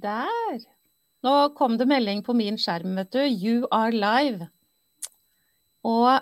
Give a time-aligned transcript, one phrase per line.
[0.00, 0.60] Der.
[1.24, 3.20] Nå kom det melding på min skjerm, vet du.
[3.20, 4.48] You are live.
[5.84, 6.20] Og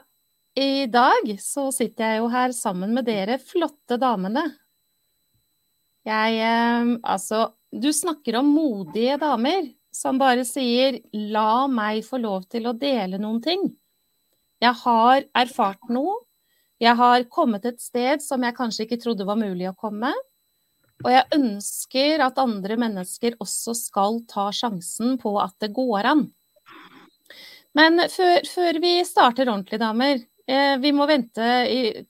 [0.59, 4.45] i dag så sitter jeg jo her sammen med dere flotte damene.
[6.09, 12.47] Jeg eh, Altså, du snakker om modige damer som bare sier 'la meg få lov
[12.51, 13.69] til å dele noen ting'.
[14.61, 16.25] Jeg har erfart noe.
[16.79, 20.13] Jeg har kommet et sted som jeg kanskje ikke trodde var mulig å komme.
[21.05, 26.25] Og jeg ønsker at andre mennesker også skal ta sjansen på at det går an.
[27.79, 31.49] Men før, før vi starter ordentlig, damer, eh, vi må vente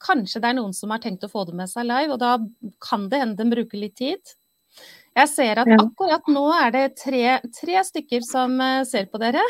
[0.00, 2.38] Kanskje det er noen som har tenkt å få det med seg live, og da
[2.84, 4.37] kan det hende de bruker litt tid.
[5.16, 7.22] Jeg ser at akkurat nå er det tre,
[7.54, 9.42] tre stykker som uh, ser på dere.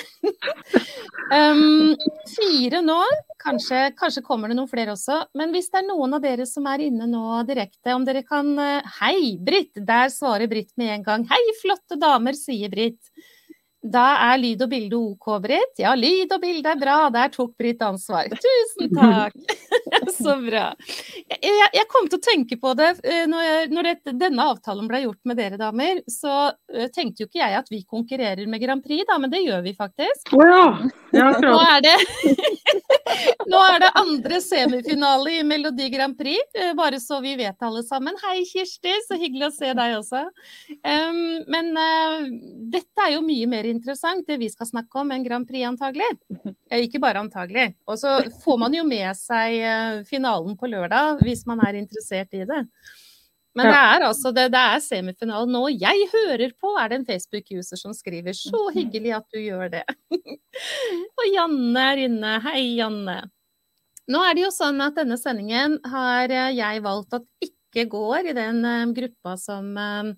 [1.35, 1.95] um,
[2.37, 2.99] fire nå.
[3.43, 5.21] Kanskje, kanskje, kommer det noen flere også.
[5.39, 8.55] Men hvis det er noen av dere som er inne nå direkte, om dere kan
[8.57, 9.75] uh, Hei, Britt!
[9.77, 11.27] Der svarer Britt med en gang.
[11.31, 13.03] Hei, flotte damer, sier Britt.
[13.89, 15.79] Da er lyd og bilde OK, Britt.
[15.81, 16.99] Ja, lyd og bilde er bra.
[17.15, 18.29] Der tok Britt ansvar.
[18.33, 19.37] Tusen takk.
[20.19, 20.67] Så bra.
[21.29, 24.89] Jeg, jeg, kom til å tenke på det eh, når, jeg, når det, denne avtalen
[24.91, 26.03] ble gjort med dere damer.
[26.11, 29.43] Så uh, tenkte jo ikke jeg at vi konkurrerer med Grand Prix, da, men det
[29.45, 30.35] gjør vi faktisk.
[30.37, 30.67] Oh, ja.
[31.17, 31.95] Ja, nå, er det,
[33.53, 37.85] nå er det andre semifinale i Melodi Grand Prix, uh, bare så vi vet alle
[37.87, 38.19] sammen.
[38.27, 38.97] Hei, Kirsti.
[39.09, 40.25] Så hyggelig å se deg også.
[40.83, 42.29] Um, men uh,
[42.75, 43.78] dette er jo mye mer interessant,
[44.27, 46.09] det vi skal snakke om, en Grand Prix antagelig.
[46.85, 47.75] Ikke bare antagelig.
[47.87, 52.35] Og så får man jo med seg eh, finalen på lørdag, hvis man er interessert
[52.35, 52.65] i det.
[53.59, 55.65] Men det er altså det, det er semifinalen nå.
[55.73, 58.37] Jeg hører på, er det en Facebook-user som skriver.
[58.37, 59.85] Så hyggelig at du gjør det.
[61.19, 62.37] Og Janne er inne.
[62.45, 63.23] Hei, Janne.
[64.09, 68.31] Nå er det jo sånn at denne sendingen har eh, jeg valgt at ikke går
[68.31, 70.13] i den eh, gruppa som eh,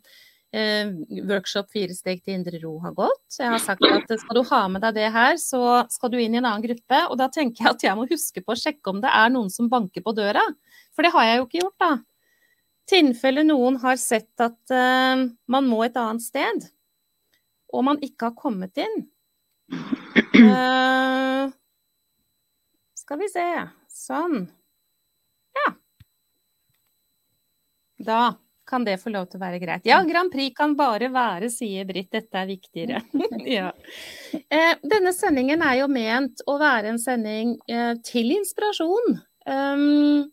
[0.51, 3.23] workshop fire steg til indre ro har gått.
[3.31, 6.19] Så jeg har sagt at skal du ha med deg det her, så skal du
[6.19, 7.03] inn i en annen gruppe.
[7.07, 9.51] Og da tenker jeg at jeg må huske på å sjekke om det er noen
[9.53, 10.43] som banker på døra.
[10.95, 11.93] For det har jeg jo ikke gjort, da.
[12.91, 16.67] Tilfelle noen har sett at uh, man må et annet sted,
[17.71, 19.05] og man ikke har kommet inn.
[19.71, 21.47] Uh,
[22.99, 23.47] skal vi se.
[24.01, 24.49] Sånn.
[25.55, 25.69] Ja.
[28.03, 28.23] Da
[28.71, 29.87] kan det få lov til å være greit.
[29.89, 32.11] Ja, Grand Prix kan bare være, sier Britt.
[32.15, 33.03] Dette er viktigere.
[33.59, 33.71] ja.
[34.47, 39.19] eh, denne sendingen er jo ment å være en sending eh, til inspirasjon.
[39.51, 40.29] Um,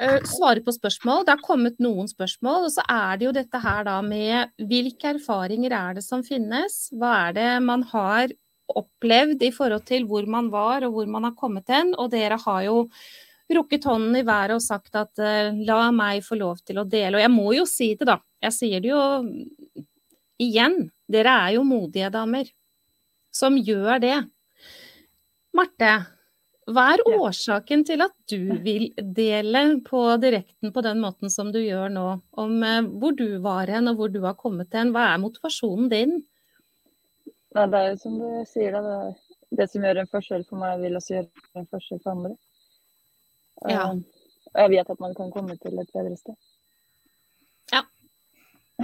[0.00, 1.24] eh, svare på spørsmål.
[1.24, 2.68] Det har kommet noen spørsmål.
[2.68, 6.84] Og så er det jo dette her da med hvilke erfaringer er det som finnes?
[6.92, 8.34] Hva er det man har
[8.68, 11.94] opplevd i forhold til hvor man var og hvor man har kommet hen?
[11.96, 12.82] Og dere har jo
[13.54, 17.16] rukket hånden i været og sagt at uh, la meg få lov til å dele.
[17.16, 18.18] Og jeg må jo si det, da.
[18.44, 19.02] Jeg sier det jo
[20.42, 20.84] igjen.
[21.08, 22.50] Dere er jo modige damer
[23.34, 24.16] som gjør det.
[25.56, 25.92] Marte,
[26.68, 31.62] hva er årsaken til at du vil dele på direkten på den måten som du
[31.62, 32.08] gjør nå,
[32.40, 34.92] om uh, hvor du var hen og hvor du har kommet hen?
[34.92, 36.18] Hva er motivasjonen din?
[37.56, 38.76] Nei, det er jo som du sier.
[38.84, 38.98] Det,
[39.56, 42.36] det som gjør en forskjell for meg, vil også gjøre en forskjell for andre.
[43.66, 43.88] Ja.
[44.54, 46.36] Og jeg vet at man kan komme til et bedre sted.
[47.72, 47.82] Ja.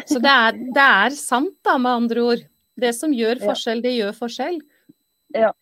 [0.09, 2.45] Så det er, det er sant, da, med andre ord.
[2.75, 4.59] Det som gjør forskjell, det gjør forskjell.
[5.35, 5.53] Ja.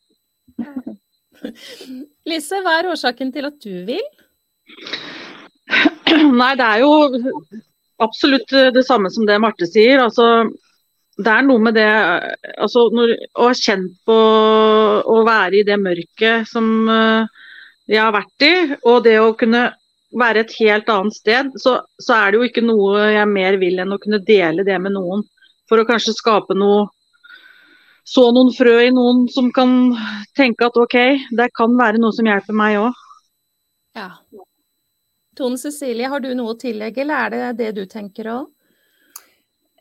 [2.28, 4.04] Lise, hva er årsaken til at du vil?
[6.40, 6.92] Nei, det er jo
[8.02, 10.02] absolutt det samme som det Marte sier.
[10.04, 10.46] Altså,
[11.20, 11.88] det er noe med det
[12.56, 14.16] altså, når, Å ha kjent på
[15.12, 17.28] å være i det mørket som uh,
[17.90, 18.52] jeg har vært i,
[18.88, 19.70] og det å kunne
[20.18, 23.80] være et helt annet sted, så, så, er det jo ikke noe jeg mer vil
[23.82, 25.24] enn å kunne dele det med noen.
[25.70, 26.90] For å kanskje skape noe
[28.04, 29.92] Så noen frø i noen som kan
[30.34, 30.96] tenke at OK,
[31.38, 32.96] det kan være noe som hjelper meg òg.
[33.94, 34.08] Ja.
[35.38, 38.50] Tone Cecilie, har du noe å tillegge, eller er det det du tenker òg?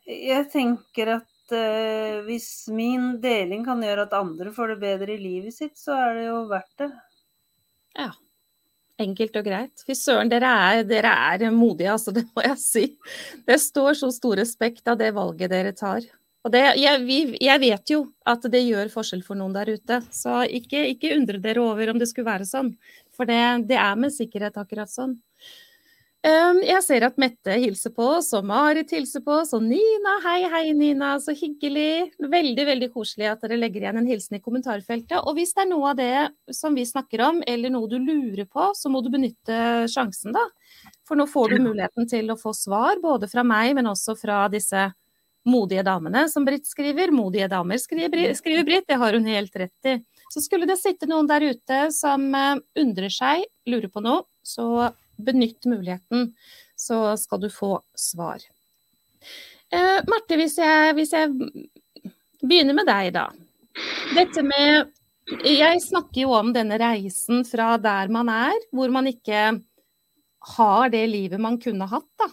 [0.06, 5.23] Jeg tenker at uh, hvis min deling kan gjøre at andre får det bedre i
[5.23, 6.91] livet sitt, så er det jo verdt det.
[7.97, 8.11] Ja.
[9.02, 9.84] Enkelt og greit.
[9.88, 12.14] Fy søren, dere er, dere er modige, altså.
[12.16, 12.88] Det må jeg si.
[13.47, 16.05] Det står så stor respekt av det valget dere tar.
[16.41, 19.99] Og det, jeg, vi, jeg, vet jo at det gjør forskjell for noen der ute,
[20.14, 22.72] så ikke, ikke undre dere over om det skulle være sånn.
[23.14, 25.20] For det, det er med sikkerhet akkurat sånn.
[26.22, 30.20] Jeg ser at Mette hilser på oss, og Marit hilser på oss, og Nina.
[30.22, 31.16] Hei, hei, Nina.
[31.18, 32.12] Så hyggelig.
[32.22, 35.18] Veldig, veldig koselig at dere legger igjen en hilsen i kommentarfeltet.
[35.26, 38.46] Og hvis det er noe av det som vi snakker om, eller noe du lurer
[38.46, 40.46] på, så må du benytte sjansen, da.
[41.09, 44.46] For nå får du muligheten til å få svar, både fra meg, men også fra
[44.53, 44.91] disse
[45.50, 47.09] modige damene, som Britt skriver.
[47.09, 48.85] Modige damer, skriver, skriver Britt.
[48.94, 49.97] Det har hun helt rett i.
[50.29, 54.91] Så skulle det sitte noen der ute som eh, undrer seg, lurer på noe, så
[55.26, 56.32] benytt muligheten,
[56.76, 58.44] så skal du få svar.
[59.72, 61.32] Eh, Marte, hvis jeg, hvis jeg
[62.41, 63.29] begynner med deg, da.
[64.18, 64.97] Dette med
[65.46, 69.44] Jeg snakker jo om denne reisen fra der man er, hvor man ikke
[70.58, 72.28] har det livet man kunne hatt, da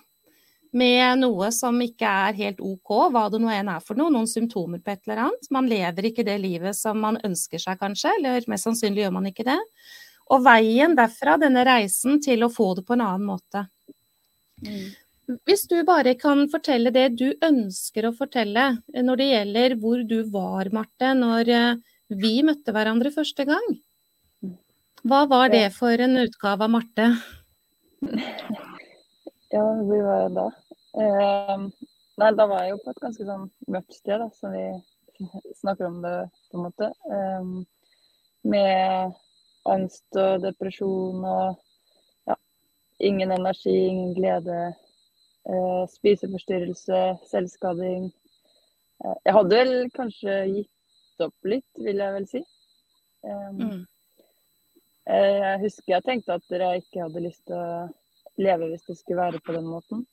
[0.77, 4.29] med noe som ikke er helt OK, hva det nå enn er for noe, noen
[4.29, 5.49] symptomer på et eller annet.
[5.55, 9.31] Man lever ikke det livet som man ønsker seg, kanskje, eller mest sannsynlig gjør man
[9.31, 9.59] ikke det.
[10.35, 13.65] Og veien derfra, denne reisen til å få det på en annen måte.
[14.65, 14.89] Mm.
[15.49, 18.71] Hvis du bare kan fortelle det du ønsker å fortelle
[19.05, 21.75] når det gjelder hvor du var, Marte, når eh,
[22.09, 23.67] vi møtte hverandre første gang.
[25.05, 27.13] Hva var det for en utgave av Marte?
[29.49, 30.43] Ja, hvor var jeg da?
[31.01, 31.63] Eh,
[32.21, 34.65] nei, da var jeg jo på et ganske sånn mørkt sted, da, som vi
[35.63, 36.13] snakker om det,
[36.51, 36.91] på en måte.
[37.09, 37.47] Eh,
[38.53, 39.17] med
[39.75, 41.59] angst og depresjon og
[42.29, 42.37] ja,
[43.11, 44.61] ingen energi, ingen glede.
[45.49, 48.11] Eh, spiseforstyrrelse, selvskading.
[49.05, 52.43] Eh, jeg hadde vel kanskje gitt opp litt, vil jeg vel si.
[53.29, 53.87] Mm.
[55.09, 57.89] Eh, jeg husker jeg tenkte at jeg ikke hadde lyst til å
[58.39, 60.05] leve hvis det skulle være på den måten.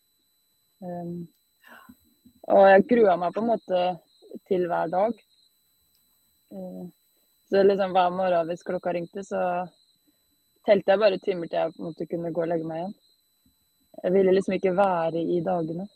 [0.80, 1.28] Um,
[2.52, 3.81] og jeg grua meg på en måte
[4.50, 5.19] til hver dag.
[6.54, 6.86] Uh,
[7.56, 9.42] så liksom hver morgen hvis klokka ringte, så
[10.68, 12.96] telte jeg bare timer til jeg på en måte kunne gå og legge meg igjen.
[14.04, 15.88] Jeg ville liksom ikke være i dagene.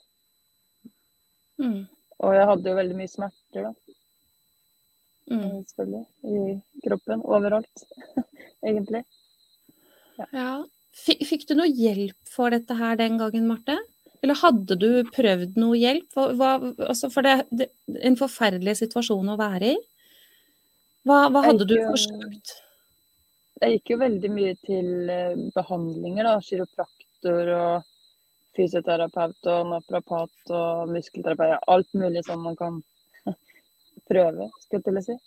[1.60, 1.82] Mm.
[2.20, 3.96] Og jeg hadde jo veldig mye smerter, da.
[5.30, 5.62] Mm.
[5.70, 6.06] Selvfølgelig.
[6.24, 7.24] I kroppen.
[7.28, 7.86] Overalt,
[8.68, 9.04] egentlig.
[10.18, 10.28] Ja.
[10.34, 10.52] ja.
[11.00, 13.78] Fikk du noe hjelp for dette her den gangen, Marte?
[14.24, 16.10] Eller hadde du prøvd noe hjelp?
[16.16, 16.56] Hva,
[16.88, 17.70] altså for det, det,
[18.04, 19.78] en forferdelig situasjon å være i.
[21.08, 22.56] Hva, hva hadde du forsøkt?
[23.60, 26.36] Jeg gikk jo veldig mye til eh, behandlinger, da.
[26.44, 27.88] Kiropraktor og
[28.56, 31.66] fysioterapeut og naprapat og muskelterapeut.
[31.72, 32.80] Alt mulig som man kan
[34.10, 35.18] prøve, skulle jeg til å si.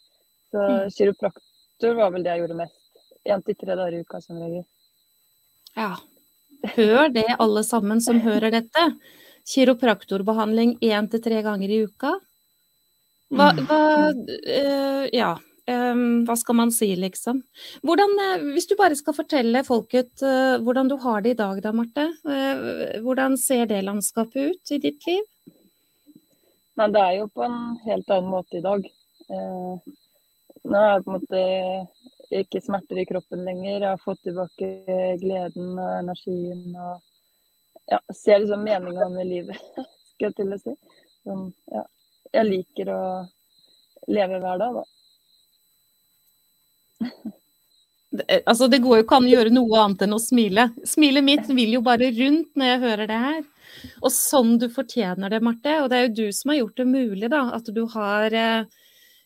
[0.52, 0.94] Så mm.
[0.96, 2.80] kiropraktor var vel det jeg gjorde mest.
[3.28, 4.64] Én til tre dager i uka som regel.
[5.76, 5.92] Ja.
[6.76, 8.88] Hør det, alle sammen som hører dette.
[9.48, 12.16] Kiropraktorbehandling én til tre ganger i uka.
[13.32, 13.64] Hva, mm.
[13.68, 13.80] hva
[14.12, 15.32] øh, Ja.
[15.72, 17.42] Um, hva skal man si, liksom.
[17.86, 21.62] Hvordan, uh, hvis du bare skal fortelle folket uh, hvordan du har det i dag
[21.64, 22.08] da, Marte.
[23.02, 25.24] hvordan ser det landskapet ut i ditt liv?
[26.80, 28.86] Nei, det er jo på en helt annen måte i dag.
[29.28, 31.42] nå har jeg på en måte
[32.32, 33.74] ikke smerter i kroppen lenger.
[33.74, 34.70] Jeg har fått tilbake
[35.20, 37.00] gleden og energien og
[37.92, 39.60] ja, ser liksom meninga med livet,
[40.14, 40.74] skal jeg til å si.
[41.26, 41.84] Sånn, ja,
[42.32, 43.02] jeg liker å
[44.08, 44.84] leve hver dag, da.
[48.12, 50.68] Det, eh, altså, det går jo ikke an å gjøre noe annet enn å smile.
[50.88, 53.42] Smilet mitt vil jo bare rundt når jeg hører det her.
[54.02, 55.78] Og sånn du fortjener det, Marte.
[55.80, 57.46] Og det er jo du som har gjort det mulig, da.
[57.56, 58.82] At du har eh,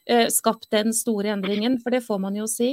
[0.08, 2.68] Eh, skapt den store endringen, for det får man jo si.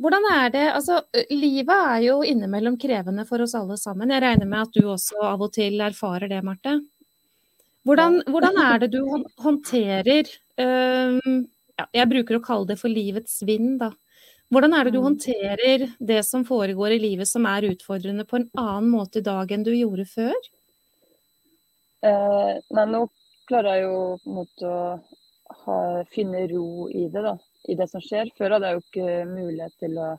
[0.00, 4.08] Hvordan er det Altså, livet er jo innimellom krevende for oss alle sammen.
[4.08, 6.78] Jeg regner med at du også av og til erfarer det, Marte.
[7.84, 9.02] Hvordan, hvordan er det du
[9.42, 11.44] håndterer um,
[11.76, 13.90] ja, Jeg bruker å kalle det for livets vind, da.
[14.52, 15.06] Hvordan er det du mm.
[15.06, 19.52] håndterer det som foregår i livet som er utfordrende, på en annen måte i dag
[19.54, 20.36] enn du gjorde før?
[22.04, 23.06] Eh, nei, nå
[23.48, 24.82] klarer jeg jo på en måte å
[25.64, 25.78] ha,
[26.12, 27.36] finne ro i det, da.
[27.70, 28.32] I det som skjer.
[28.36, 30.10] Før hadde jeg jo ikke mulighet til å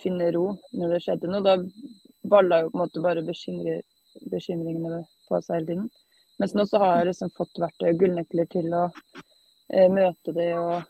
[0.00, 1.44] finne ro når det skjedde noe.
[1.44, 5.90] Da balla jo på en måte bare bekymringene på seg hele tiden.
[6.40, 10.54] Mens nå så har jeg liksom fått verktøy og gullnøkler til å eh, møte det
[10.56, 10.80] og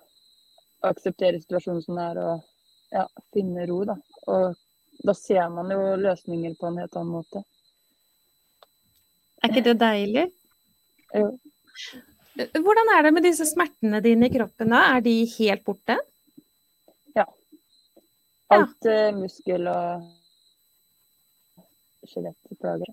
[0.87, 2.50] akseptere situasjonen som det er og
[2.91, 3.97] ja, finne ro, da.
[4.31, 4.59] Og
[5.07, 7.43] da ser man jo løsninger på en helt annen måte.
[9.41, 10.27] Er ikke det deilig?
[11.17, 11.31] Jo.
[12.37, 14.73] Hvordan er det med disse smertene dine i kroppen?
[14.73, 14.83] da?
[14.97, 15.97] Er de helt borte?
[17.17, 17.27] Ja.
[18.53, 19.09] Alt ja.
[19.09, 20.05] Uh, muskel og
[22.11, 22.93] skjelettplager.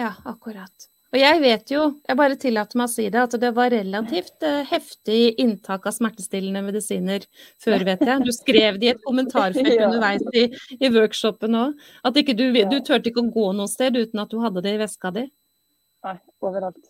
[0.00, 0.88] Ja, akkurat.
[1.12, 4.46] Og jeg vet jo, jeg bare tillater meg å si det, at det var relativt
[4.48, 7.26] uh, heftig inntak av smertestillende medisiner
[7.60, 8.24] før, vet jeg.
[8.24, 9.90] Du skrev det i et kommentarfelt ja.
[9.90, 10.46] underveis i,
[10.80, 11.84] i workshopen òg.
[12.08, 14.72] At ikke du, du turte ikke å gå noe sted uten at du hadde det
[14.78, 15.26] i veska di.
[16.02, 16.80] Nei, overalt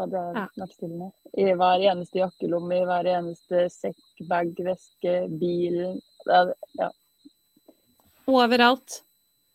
[0.00, 0.46] hadde jeg ja.
[0.56, 1.10] smertestillende.
[1.36, 5.80] I hver eneste jakkelomme, i hver eneste sekk, bag, veske, bil.
[6.80, 6.90] ja.
[8.32, 9.02] Overalt.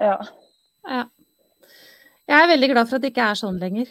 [0.04, 0.20] Ja.
[0.86, 1.06] ja.
[2.27, 3.88] Jeg er veldig glad for at det ikke er sånn lenger.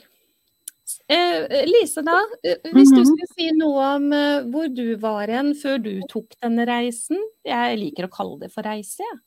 [1.10, 2.18] Eh, Lise, da.
[2.44, 3.06] eh, Hvis du Mhm.
[3.08, 7.18] skulle si noe om eh, hvor du var hen før du tok denne reisen.
[7.44, 9.18] Jeg liker å kalle det for reise, jeg.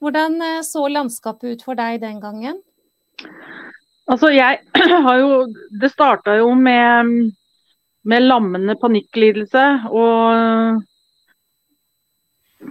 [0.00, 2.60] Hvordan eh, så landskapet ut for deg den gangen?
[4.08, 4.60] Altså, jeg
[5.06, 5.46] har jo
[5.80, 7.32] Det starta jo med,
[8.04, 10.84] med lammende panikklidelse og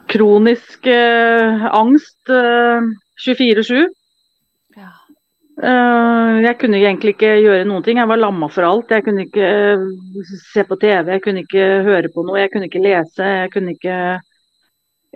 [0.07, 2.81] kronisk eh, angst eh,
[3.25, 3.87] 24-7.
[5.57, 7.97] Eh, jeg kunne egentlig ikke gjøre noen ting.
[7.97, 8.93] Jeg var lamma for alt.
[8.93, 12.69] Jeg kunne ikke eh, se på TV, jeg kunne ikke høre på noe, jeg kunne
[12.69, 13.29] ikke lese.
[13.43, 13.97] Jeg kunne ikke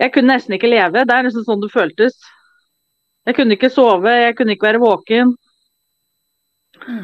[0.02, 1.04] Jeg kunne nesten ikke leve.
[1.06, 2.16] Det er nesten sånn det føltes.
[3.28, 5.34] Jeg kunne ikke sove, jeg kunne ikke være våken.
[6.88, 7.02] Mm.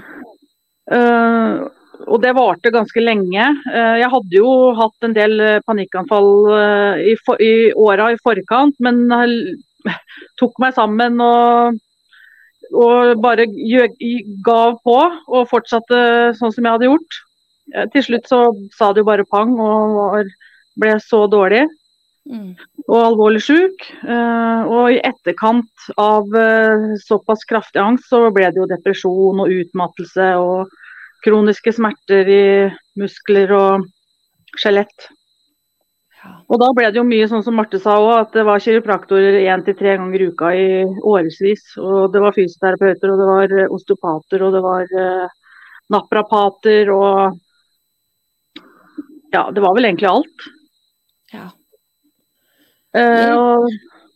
[0.88, 1.68] Uh,
[2.08, 3.44] og det varte ganske lenge.
[3.68, 8.74] Uh, jeg hadde jo hatt en del panikkanfall uh, i, for, i åra i forkant,
[8.82, 9.04] men
[10.40, 11.78] tok meg sammen og,
[12.72, 13.46] og bare
[14.44, 17.18] gav på og fortsatte sånn som jeg hadde gjort.
[17.74, 18.40] Eh, til slutt så
[18.76, 20.32] sa det jo bare pang og
[20.78, 21.66] ble så dårlig
[22.28, 22.56] Mm.
[22.88, 23.84] og alvorlig syk.
[24.04, 29.52] Eh, og i etterkant av eh, såpass kraftig angst, så ble det jo depresjon og
[29.52, 30.74] utmattelse og
[31.24, 32.42] kroniske smerter i
[33.00, 33.86] muskler og
[34.60, 35.08] skjelett.
[36.18, 36.30] Ja.
[36.50, 39.38] Og da ble det jo mye sånn som Marte sa òg, at det var kiropraktorer
[39.44, 40.68] én til tre ganger i uka i
[41.06, 41.62] årevis.
[41.78, 45.36] Og det var fysioterapeuter, og det var eh, osteopater, og det var eh,
[45.94, 47.38] naprapater og
[49.30, 50.44] Ja, det var vel egentlig alt.
[51.34, 51.50] Ja.
[52.96, 53.68] Eh, og,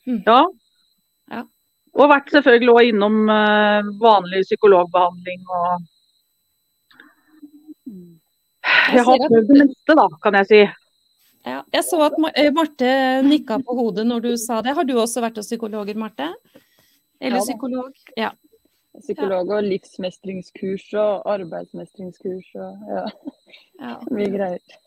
[0.03, 0.17] Mm.
[0.27, 0.41] ja.
[1.31, 1.43] Ja.
[1.95, 5.85] Og vært selvfølgelig også innom eh, vanlig psykologbehandling og
[8.93, 10.61] Jeg har prøvd det meste, da, kan jeg si.
[11.43, 11.63] Ja.
[11.75, 12.93] Jeg så at eh, Marte
[13.27, 14.77] nikka på hodet når du sa det.
[14.77, 16.31] Har du også vært hos psykologer, Marte?
[17.23, 17.99] Eller Ja psykolog?
[18.19, 18.31] Ja.
[19.01, 23.05] Psykolog og livsmestringskurs og arbeidsmestringskurs og ja,
[23.81, 23.95] ja.
[24.15, 24.81] mye greier.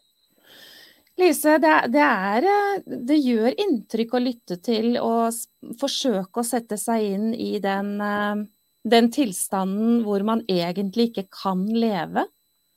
[1.16, 5.32] Lise, det, det, er, eh, det gjør inntrykk å lytte til og
[5.80, 8.44] forsøke å sette seg inn i den, eh,
[8.84, 12.28] den tilstanden hvor man egentlig ikke kan leve.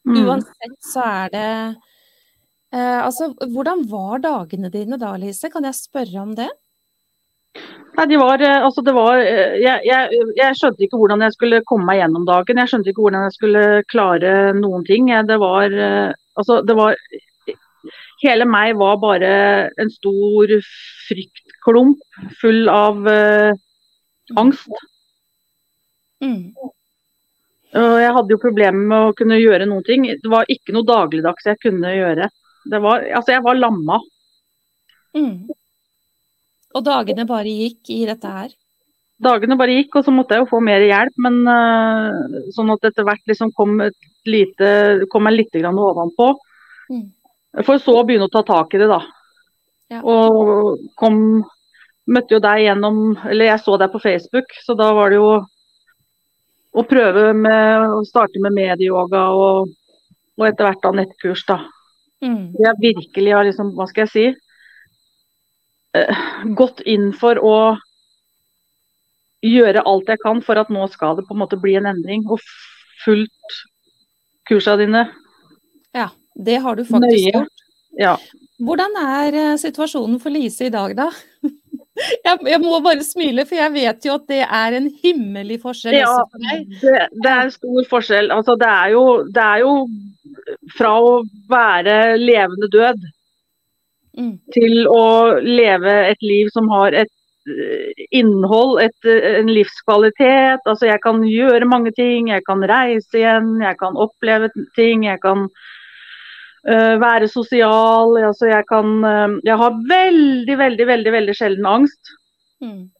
[0.08, 0.22] Mm.
[0.22, 1.48] Uansett så er det
[2.72, 5.48] Altså, hvordan var dagene dine da, Lise?
[5.48, 6.50] Kan jeg spørre om det?
[7.98, 11.34] Nei, de var, eh, altså det var, eh, jeg, jeg, jeg skjønte ikke hvordan jeg
[11.34, 12.60] skulle komme meg gjennom dagen.
[12.62, 15.10] Jeg skjønte ikke hvordan jeg skulle klare noen ting.
[15.26, 17.00] Det var, eh, altså det var
[18.18, 19.28] Hele meg var bare
[19.78, 20.50] en stor
[21.06, 22.00] fryktklump
[22.40, 23.52] full av uh,
[24.42, 24.80] angst.
[26.18, 26.50] Mm.
[27.78, 30.08] Og jeg hadde jo problemer med å kunne gjøre noen ting.
[30.10, 32.26] Det var ikke noe dagligdags jeg kunne gjøre.
[32.68, 33.98] Det var, altså jeg var lamma.
[35.16, 35.48] Mm.
[36.76, 38.54] Og dagene bare gikk i dette her?
[39.18, 41.16] Dagene bare gikk, og så måtte jeg jo få mer hjelp.
[41.24, 44.72] Men uh, sånn at etter hvert liksom kom, et lite,
[45.10, 46.32] kom jeg litt grann ovenpå.
[46.92, 47.06] Mm.
[47.64, 49.00] For så å begynne å ta tak i det, da.
[49.88, 50.02] Ja.
[50.04, 51.46] Og kom
[52.08, 55.32] Møtte jo deg gjennom Eller jeg så deg på Facebook, så da var det jo
[56.78, 59.70] å prøve med å starte med medieyoga og,
[60.38, 61.56] og etter hvert da nettkurs, da.
[62.24, 62.54] Mm.
[62.58, 64.26] Jeg virkelig har liksom, hva skal jeg si,
[65.98, 66.24] eh,
[66.58, 67.58] gått inn for å
[69.44, 72.24] gjøre alt jeg kan for at nå skal det på en måte bli en endring.
[72.26, 72.42] Og
[73.04, 73.62] fulgt
[74.48, 75.06] kursa dine.
[75.94, 77.32] Ja, det har du faktisk Nøye.
[77.32, 77.64] gjort.
[77.98, 78.16] Ja.
[78.62, 81.10] Hvordan er eh, situasjonen for Lise i dag, da?
[82.24, 85.96] Jeg, jeg må bare smile, for jeg vet jo at det er en himmelig forskjell
[85.98, 86.74] Ja, også for deg.
[86.82, 88.30] det, det er stor forskjell.
[88.34, 89.72] Altså, det, er jo, det er jo
[90.78, 91.14] fra å
[91.50, 93.06] være levende død
[94.18, 94.32] Mm.
[94.50, 97.12] til å leve et liv som har et
[97.46, 100.64] eh, innhold, et, eh, en livskvalitet.
[100.66, 102.26] Altså, jeg kan gjøre mange ting.
[102.32, 105.04] Jeg kan reise igjen, jeg kan oppleve ting.
[105.06, 105.46] Jeg kan
[107.00, 108.16] være sosial.
[108.18, 112.14] Altså, jeg kan eh, Jeg har veldig, veldig, veldig, veldig sjelden angst.
[112.60, 112.90] Mm.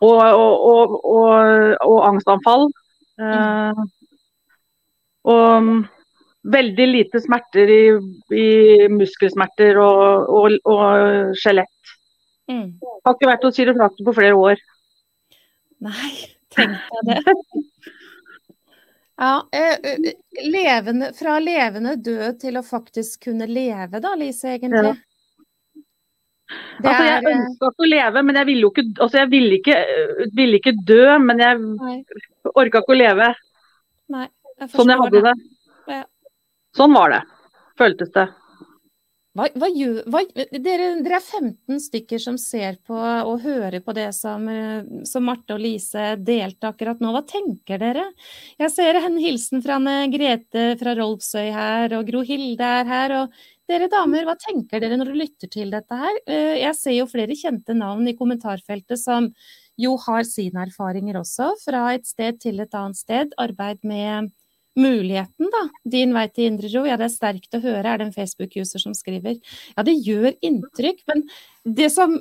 [0.00, 2.70] Og, og, og, og, angstanfall.
[3.20, 3.88] Mm.
[5.28, 5.66] og
[6.54, 7.82] veldig lite smerter i,
[8.32, 8.46] i
[8.88, 11.92] muskelsmerter og skjelett.
[12.50, 12.78] Mm.
[13.04, 14.62] Har ikke vært hos kiropraktor på flere år.
[15.84, 16.12] Nei,
[16.54, 17.36] tenk deg det.
[19.20, 20.12] Ja, eh, eh,
[20.50, 24.94] levende, fra levende død til å faktisk kunne leve da, Lise, egentlig.
[26.80, 29.18] Det Altså, jeg er eh, ønska ikke å leve, men jeg ville jo ikke altså,
[29.20, 29.76] Jeg ville ikke,
[30.34, 31.98] ville ikke dø, men jeg Nei,
[32.54, 33.28] orka ikke å leve
[34.10, 34.24] nei,
[34.56, 35.34] jeg sånn jeg forstår det.
[35.36, 35.98] det.
[35.98, 36.00] Ja.
[36.80, 37.20] Sånn var det.
[37.78, 38.26] Føltes det.
[39.38, 39.68] Hva, hva
[40.10, 44.82] hva, dere, dere, er 15 stykker som ser på og hører på det som, eh,
[45.06, 47.12] som Marte og Lise delte akkurat nå.
[47.14, 48.08] Hva tenker dere?
[48.58, 49.78] Jeg ser en hilsen fra
[50.10, 53.16] Grete fra Rolfsøy her, og Gro Hilde er her.
[53.22, 56.16] og dere damer, hva tenker dere når dere lytter til dette her?
[56.26, 59.30] Eh, jeg ser jo flere kjente navn i kommentarfeltet som
[59.80, 63.30] jo har sine erfaringer også, fra et sted til et annet sted.
[63.38, 64.32] Arbeid med
[64.78, 65.62] muligheten, da.
[65.90, 66.84] Din vei til indre ro.
[66.86, 69.40] Ja, det er sterkt å høre, er det en Facebook-user som skriver.
[69.74, 71.02] Ja, det gjør inntrykk.
[71.10, 71.24] Men
[71.64, 72.16] det som,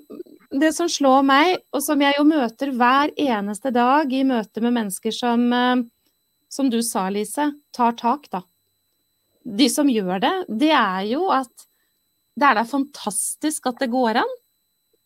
[0.52, 4.76] det som, slår meg, og som jeg jo møter hver eneste dag i møte med
[4.80, 5.86] mennesker som, eh,
[6.50, 8.44] som du sa, Lise, tar tak, da.
[9.46, 11.68] De som gjør det, det er jo at
[12.40, 14.38] det er da fantastisk at det går an.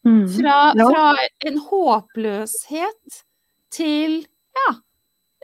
[0.03, 0.25] Mm.
[0.27, 1.03] Fra, fra
[1.47, 3.23] en håpløshet
[3.71, 4.19] til
[4.53, 4.73] ja.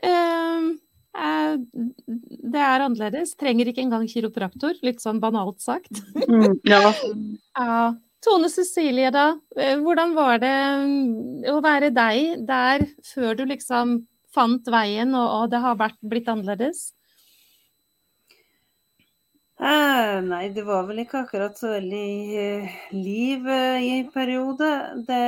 [0.04, 0.66] Øh,
[1.14, 3.34] det er annerledes.
[3.38, 6.02] Trenger ikke engang kiropraktor, litt sånn banalt sagt.
[6.28, 6.92] Mm, ja.
[7.58, 7.80] ja.
[8.20, 9.32] Tone Cecilie, da.
[9.56, 15.28] Eh, hvordan var det mm, å være deg der før du liksom fant veien, og,
[15.38, 16.90] og det har vært, blitt annerledes?
[19.60, 22.12] Eh, nei, det var vel ikke akkurat så veldig
[22.44, 24.70] eh, liv i en periode.
[25.08, 25.24] Det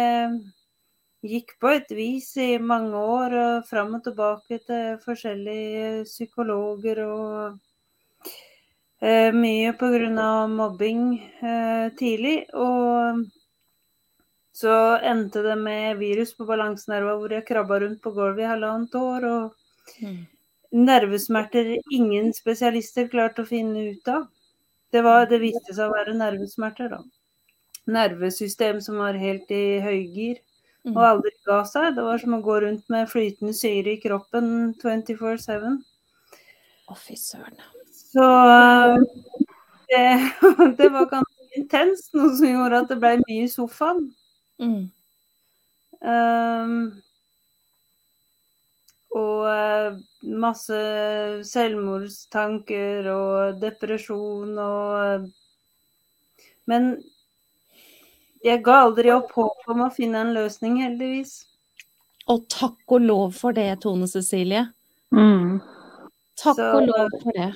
[1.22, 3.36] gikk på et vis i mange år
[3.68, 7.60] fram og tilbake til forskjellige psykologer og
[9.00, 10.46] eh, mye pga.
[10.50, 11.04] mobbing
[11.42, 12.46] eh, tidlig.
[12.54, 13.22] Og
[14.52, 18.94] så endte det med virus på balansenerva hvor jeg krabba rundt på gulvet i halvannet
[18.94, 19.24] år.
[19.24, 20.20] Og mm.
[20.72, 24.26] nervesmerter ingen spesialister klarte å finne ut av.
[24.92, 27.04] Det, var, det viste seg å være nervesmerter, da.
[27.88, 30.42] Nervesystem som var helt i høygir
[30.88, 31.04] og mm.
[31.06, 31.92] aldri ga seg.
[31.96, 35.76] Det var som å gå rundt med flytende syre i kroppen 24-7.
[36.90, 37.60] Å, fy søren.
[37.92, 38.26] Så
[39.92, 40.02] det,
[40.80, 44.08] det, var ganske intenst, noe som gjorde at det ble mye i sofaen.
[44.62, 44.82] Mm.
[46.02, 46.76] Um,
[49.14, 50.00] og uh,
[50.42, 50.80] masse
[51.46, 55.30] selvmordstanker og depresjon og uh,
[56.66, 56.94] Men
[58.42, 61.34] jeg ga aldri opp håpet om å finne en løsning, heldigvis.
[62.30, 64.68] Og takk og lov for det, Tone Cecilie.
[65.14, 65.60] Mm.
[66.38, 67.50] Takk Så, og lov for det.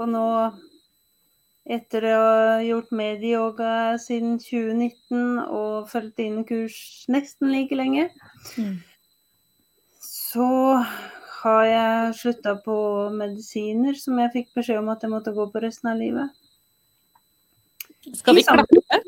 [0.00, 0.26] Og nå,
[1.64, 6.78] etter å ha gjort medieyoga siden 2019 og fulgt inn kurs
[7.12, 8.08] nesten like lenge,
[8.58, 8.78] mm.
[10.04, 10.48] så
[11.44, 12.76] har jeg slutta på
[13.16, 16.32] medisiner som jeg fikk beskjed om at jeg måtte gå på resten av livet.
[18.12, 19.00] Skal vi klappe?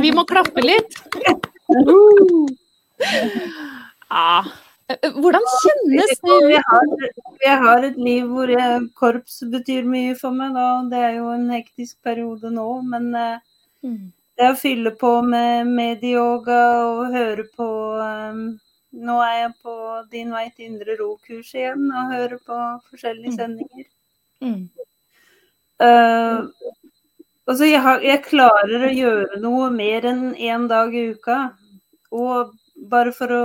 [0.00, 0.98] Vi må klappe litt.
[4.08, 4.44] Ah.
[4.86, 7.06] Hvordan kjennes det ut?
[7.42, 8.52] Jeg har, et liv hvor
[8.98, 10.54] korps betyr mye for meg.
[10.54, 10.68] Da.
[10.92, 12.68] Det er jo en hektisk periode nå.
[12.86, 13.40] Men eh,
[13.82, 14.04] mm.
[14.38, 16.60] det å fylle på med medieyoga
[16.92, 18.46] og høre på um,
[18.96, 19.72] Nå er jeg på
[20.08, 22.60] Din vei til indre ro-kurs igjen og hører på
[22.92, 23.36] forskjellige mm.
[23.36, 23.88] sendinger.
[24.40, 24.62] Mm.
[25.82, 26.46] Uh,
[27.46, 31.38] Altså, jeg, har, jeg, klarer å gjøre noe mer enn én en dag i uka.
[32.10, 32.54] Og
[32.90, 33.44] bare for å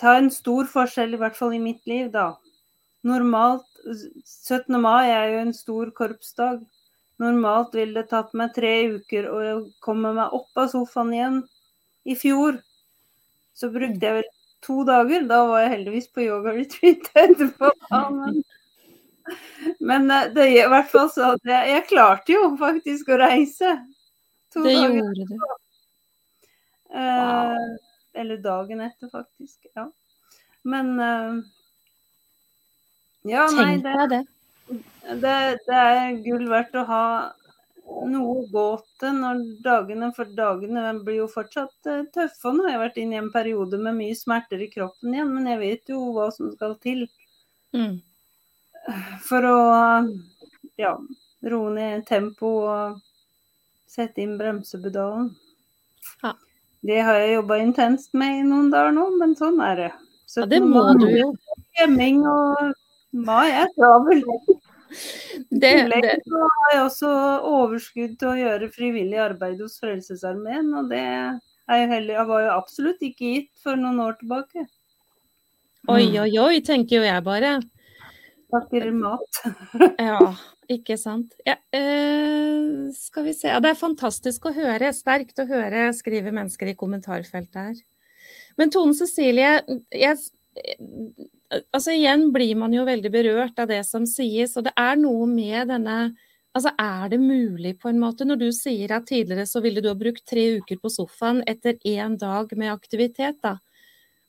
[0.00, 2.32] ta en stor forskjell, i hvert fall i mitt liv, da.
[3.04, 3.68] Normalt
[4.24, 4.76] 17.
[4.80, 6.62] mai er jo en stor korpsdag.
[7.20, 9.40] Normalt ville det tatt meg tre uker å
[9.84, 11.40] komme meg opp av sofaen igjen.
[12.08, 12.56] I fjor
[13.56, 14.30] så brukte jeg vel
[14.64, 15.26] to dager.
[15.28, 17.72] Da var jeg heldigvis på yoga-retreat etterpå.
[18.16, 18.40] Men
[19.78, 23.76] men eh, det i hvert fall så det, jeg, klarte jo faktisk å reise.
[24.54, 25.34] To det dager gjorde du.
[26.90, 27.56] Uh, wow.
[28.18, 29.68] eller dagen etter, faktisk.
[29.78, 29.86] Ja.
[30.66, 31.42] Men uh,
[33.28, 34.24] Ja, nei, det, det.
[35.20, 37.04] Det, det er gull verdt å ha
[38.10, 38.66] noe å gå
[39.02, 42.42] til når dagene For dagene blir jo fortsatt uh, tøffe.
[42.50, 45.30] Og nå har jeg vært inne i en periode med mye smerter i kroppen igjen,
[45.34, 47.06] men jeg vet jo hva som skal til.
[47.76, 48.00] Mm
[49.26, 49.58] for å
[50.80, 50.94] ja,
[51.52, 53.00] roe ned tempoet og
[53.90, 55.32] sette inn bremsepedalen.
[56.22, 56.34] Ja.
[56.86, 59.90] Det har jeg jobba intenst med i noen dager nå, men sånn er det.
[60.36, 61.32] Ja, det må du jo.
[61.76, 62.70] Gjemming og
[63.26, 64.22] mai er travel.
[65.50, 66.14] Det, det.
[66.26, 67.10] Så har jeg også
[67.46, 72.54] overskudd til å gjøre frivillig arbeid hos Frelsesarmeen, og det er jo heller, var jo
[72.56, 74.64] absolutt ikke gitt for noen år tilbake.
[75.90, 77.58] Oi, oi, oi, tenker jo jeg bare.
[78.50, 79.40] Snakker mat.
[80.10, 80.18] ja,
[80.70, 81.36] ikke sant.
[81.46, 83.48] Ja, eh, skal vi se.
[83.52, 84.92] Ja, det er fantastisk å høre.
[84.96, 87.76] Sterkt å høre, skriver mennesker i kommentarfeltet her.
[88.58, 89.60] Men Tone Cecilie,
[89.94, 90.18] jeg,
[91.70, 95.30] altså igjen blir man jo veldig berørt av det som sies, og det er noe
[95.30, 96.00] med denne
[96.50, 99.86] Altså, er det mulig på en måte, når du sier at tidligere så ville du
[99.86, 103.60] ha brukt tre uker på sofaen etter én dag med aktivitet, da.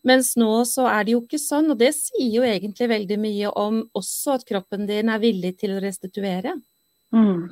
[0.08, 3.52] Mens nå så er det jo ikke sånn, og det sier jo egentlig veldig mye
[3.62, 6.56] om også at kroppen din er villig til å restituere.
[7.14, 7.46] Mm.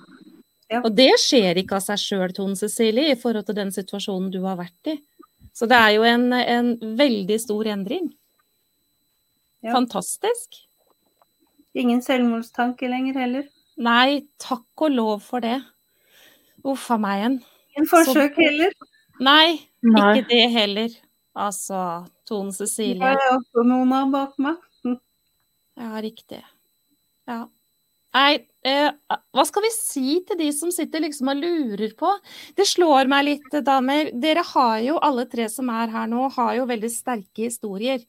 [0.70, 0.82] Ja.
[0.84, 4.42] Og det skjer ikke av seg sjøl, Tone Cecilie, i forhold til den situasjonen du
[4.46, 4.98] har vært i.
[5.54, 8.10] Så det er jo en, en veldig stor endring.
[9.66, 9.74] Ja.
[9.76, 10.62] Fantastisk.
[11.78, 13.50] Ingen selvmordstanke lenger heller.
[13.80, 15.58] Nei, takk og lov for det.
[16.68, 17.36] Uff a meg en.
[17.76, 18.74] Ingen forsøk heller.
[19.24, 20.06] Nei, Nei.
[20.20, 20.96] ikke det heller.
[21.40, 21.82] Altså,
[22.30, 23.02] Tone Cecilie.
[23.02, 24.66] Jeg har også noen av bak meg.
[25.80, 26.42] Ja, riktig.
[27.30, 27.46] Ja.
[28.18, 28.90] Nei, eh,
[29.38, 32.10] hva skal vi si til de som sitter liksom og lurer på?
[32.58, 34.10] Det slår meg litt, damer.
[34.18, 38.02] Dere har jo, alle tre som er her nå, har jo veldig sterke historier.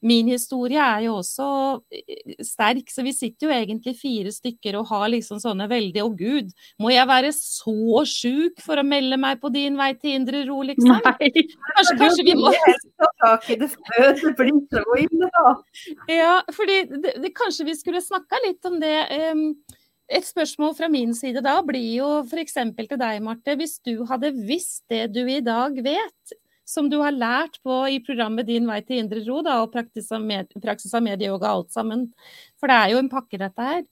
[0.00, 1.46] Min historie er jo også
[1.92, 6.08] eh, sterk, så vi sitter jo egentlig fire stykker og har liksom sånne veldig Å
[6.16, 10.44] gud, må jeg være så sjuk for å melde meg på din vei til indre
[10.48, 10.96] ro, liksom?
[11.04, 11.44] Nei.
[11.76, 12.52] Kanskje, kanskje vi må
[13.60, 15.52] det blir så ille, da.
[16.10, 18.96] Ja, fordi det, det, kanskje vi skulle snakka litt om det.
[20.10, 22.56] et spørsmål fra min side da blir jo f.eks.
[22.76, 23.56] til deg, Marte.
[23.60, 26.39] Hvis du hadde visst det du i dag vet,
[26.70, 30.10] som du har lært på i programmet Din vei til indre ro, da, og praksis
[30.14, 32.08] av, med, praksis av medieyoga, alt sammen.
[32.60, 33.84] For det er jo en pakke, dette her.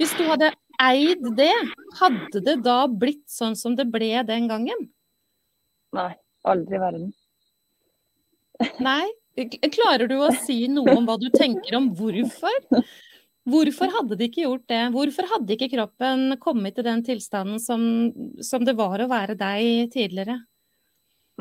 [0.00, 0.50] Hvis du hadde
[0.82, 1.52] eid det,
[2.00, 4.88] hadde det da blitt sånn som det ble den gangen?
[5.94, 6.12] Nei,
[6.50, 7.12] aldri i verden.
[8.88, 9.04] Nei?
[9.74, 12.84] Klarer du å si noe om hva du tenker om hvorfor?
[13.50, 14.82] Hvorfor hadde de ikke gjort det?
[14.94, 17.82] Hvorfor hadde ikke kroppen kommet til den tilstanden som,
[18.42, 20.38] som det var å være deg tidligere?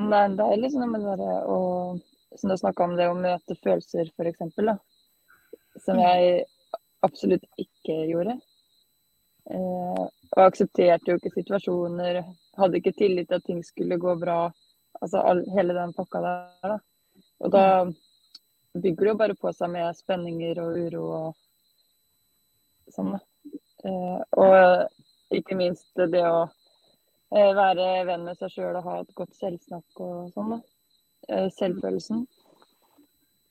[0.01, 1.57] Nei, det er liksom noe med det derre å
[2.39, 4.73] Som du snakka om det å møte følelser, f.eks., da.
[5.85, 6.47] Som jeg
[7.05, 8.39] absolutt ikke gjorde.
[9.53, 10.03] Eh,
[10.33, 12.23] og aksepterte jo ikke situasjoner.
[12.57, 14.47] Hadde ikke tillit til at ting skulle gå bra.
[14.97, 16.79] Altså all, hele den pakka der, da.
[17.43, 17.65] Og da
[18.73, 23.21] bygger det jo bare på seg med spenninger og uro og sånn, da.
[23.83, 26.47] Eh, og ikke minst det å
[27.33, 30.59] være venn med seg sjøl og ha et godt selvsnakk og sånn, da.
[31.29, 32.25] Eh, selvfølelsen.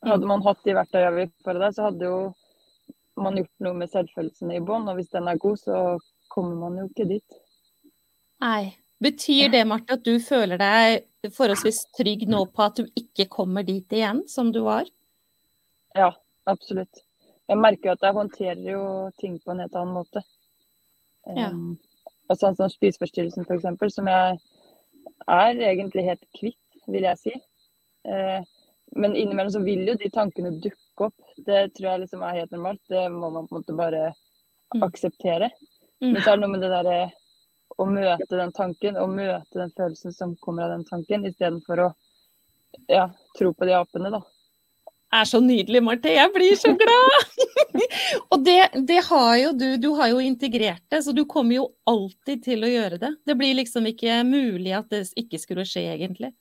[0.07, 2.19] Hadde man hatt de verktøyene vi for deg, så hadde jo
[3.23, 4.89] man gjort noe med selvfølelsen i bånn.
[4.91, 5.81] Og hvis den er god, så
[6.33, 7.43] kommer man jo ikke dit.
[8.43, 8.75] Nei.
[9.03, 13.67] Betyr det, Marte, at du føler deg forholdsvis trygg nå på at du ikke kommer
[13.67, 14.87] dit igjen, som du var?
[15.99, 16.13] Ja,
[16.47, 17.03] absolutt.
[17.51, 18.85] Jeg merker jo at jeg håndterer jo
[19.19, 20.23] ting på en helt annen måte.
[21.27, 21.51] Ja.
[21.51, 21.75] Um,
[22.31, 24.39] og sånn spiseforstyrrelse f.eks., som jeg
[25.29, 26.59] er egentlig helt kvitt,
[26.91, 27.33] vil jeg si.
[28.09, 28.41] Eh,
[28.97, 31.17] men innimellom så vil jo de tankene dukke opp.
[31.47, 32.83] Det tror jeg liksom er helt normalt.
[32.93, 34.13] Det må man på en måte bare
[34.75, 34.83] Mm.
[34.87, 35.51] akseptere.
[36.01, 36.13] Mm.
[36.13, 37.13] Men så er det noe med det derre
[37.79, 41.89] å møte den tanken, og møte den følelsen som kommer av den tanken, istedenfor å
[42.89, 44.21] ja, tro på de apene, da.
[45.13, 46.13] Er så nydelig, Marte.
[46.13, 47.35] Jeg blir så glad!
[48.33, 49.67] og det, det har jo du.
[49.81, 53.13] Du har jo integrert det, så du kommer jo alltid til å gjøre det.
[53.29, 56.33] Det blir liksom ikke mulig at det ikke skulle skje, egentlig.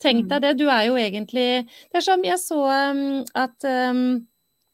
[0.00, 0.56] Tenk deg det.
[0.56, 4.04] Du er jo egentlig Det er som jeg så um, at um,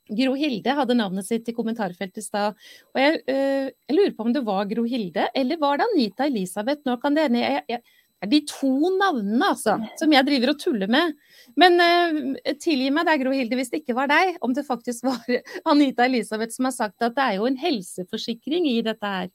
[0.07, 2.55] Gro Hilde hadde navnet sitt i kommentarfeltet i stad.
[2.95, 6.29] Og jeg, uh, jeg lurer på om det var Gro Hilde, eller var det Anita
[6.31, 6.87] Elisabeth?
[6.87, 7.83] Nå kan det jeg,
[8.27, 11.17] det er de to navnene, altså, som jeg driver og tuller med.
[11.61, 15.07] Men uh, tilgi meg deg, Gro Hilde, hvis det ikke var deg, om det faktisk
[15.07, 15.23] var
[15.73, 19.31] Anita Elisabeth som har sagt at det er jo en helseforsikring i dette her.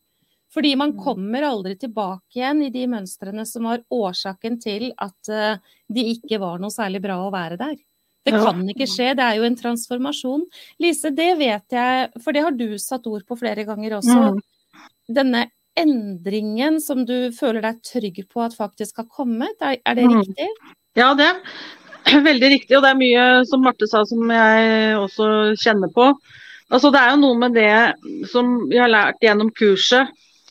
[0.51, 5.71] Fordi man kommer aldri tilbake igjen i de mønstrene som var årsaken til at uh,
[5.87, 7.79] de ikke var noe særlig bra å være der.
[8.21, 10.43] Det kan ikke skje, det er jo en transformasjon.
[10.83, 14.17] Lise, det vet jeg, for det har du satt ord på flere ganger også.
[14.35, 14.41] Mm.
[15.17, 15.47] Denne
[15.79, 20.19] endringen som du føler deg trygg på at faktisk har kommet, er, er det Mm.
[20.21, 20.47] riktig?
[20.95, 22.77] Ja, det er veldig riktig.
[22.77, 26.11] Og det er mye som Marte sa som jeg også kjenner på.
[26.71, 30.07] Altså, det er jo noe med det som vi har lært gjennom kurset,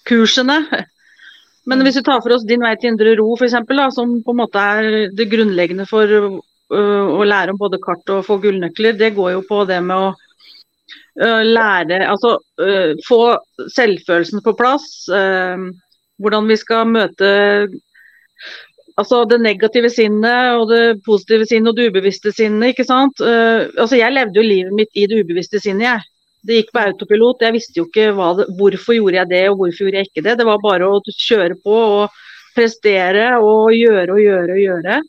[0.08, 0.60] kursene.
[1.68, 3.52] Men hvis vi tar for oss Din vei til indre ro, f.eks.,
[3.94, 8.24] som på en måte er det grunnleggende for øh, å lære om både kart og
[8.26, 10.14] få gullnøkler, det går jo på det med å
[11.20, 13.36] lære Altså øh, få
[13.74, 15.08] selvfølelsen på plass.
[15.08, 15.70] øh,
[16.20, 17.68] hvordan vi skal møte
[19.00, 22.72] altså det negative sinnet og det positive sinnet og det ubevisste sinnet.
[22.74, 23.20] ikke sant?
[23.20, 25.86] Eh, altså Jeg levde jo livet mitt i det ubevisste sinnet.
[25.86, 26.00] jeg.
[26.46, 27.42] Det gikk på autopilot.
[27.44, 30.38] Jeg visste jo ikke det, hvorfor gjorde jeg det og hvorfor gjorde jeg ikke det.
[30.38, 32.20] Det var bare å kjøre på og
[32.56, 35.00] prestere og gjøre og gjøre og gjøre.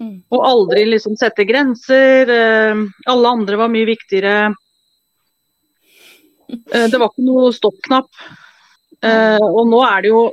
[0.00, 0.16] Mm.
[0.34, 2.28] Og aldri liksom sette grenser.
[2.28, 4.54] eh, Alle andre var mye viktigere.
[6.50, 8.10] Eh, Det var ikke noe stoppknapp.
[9.04, 10.24] Eh, Og nå er det jo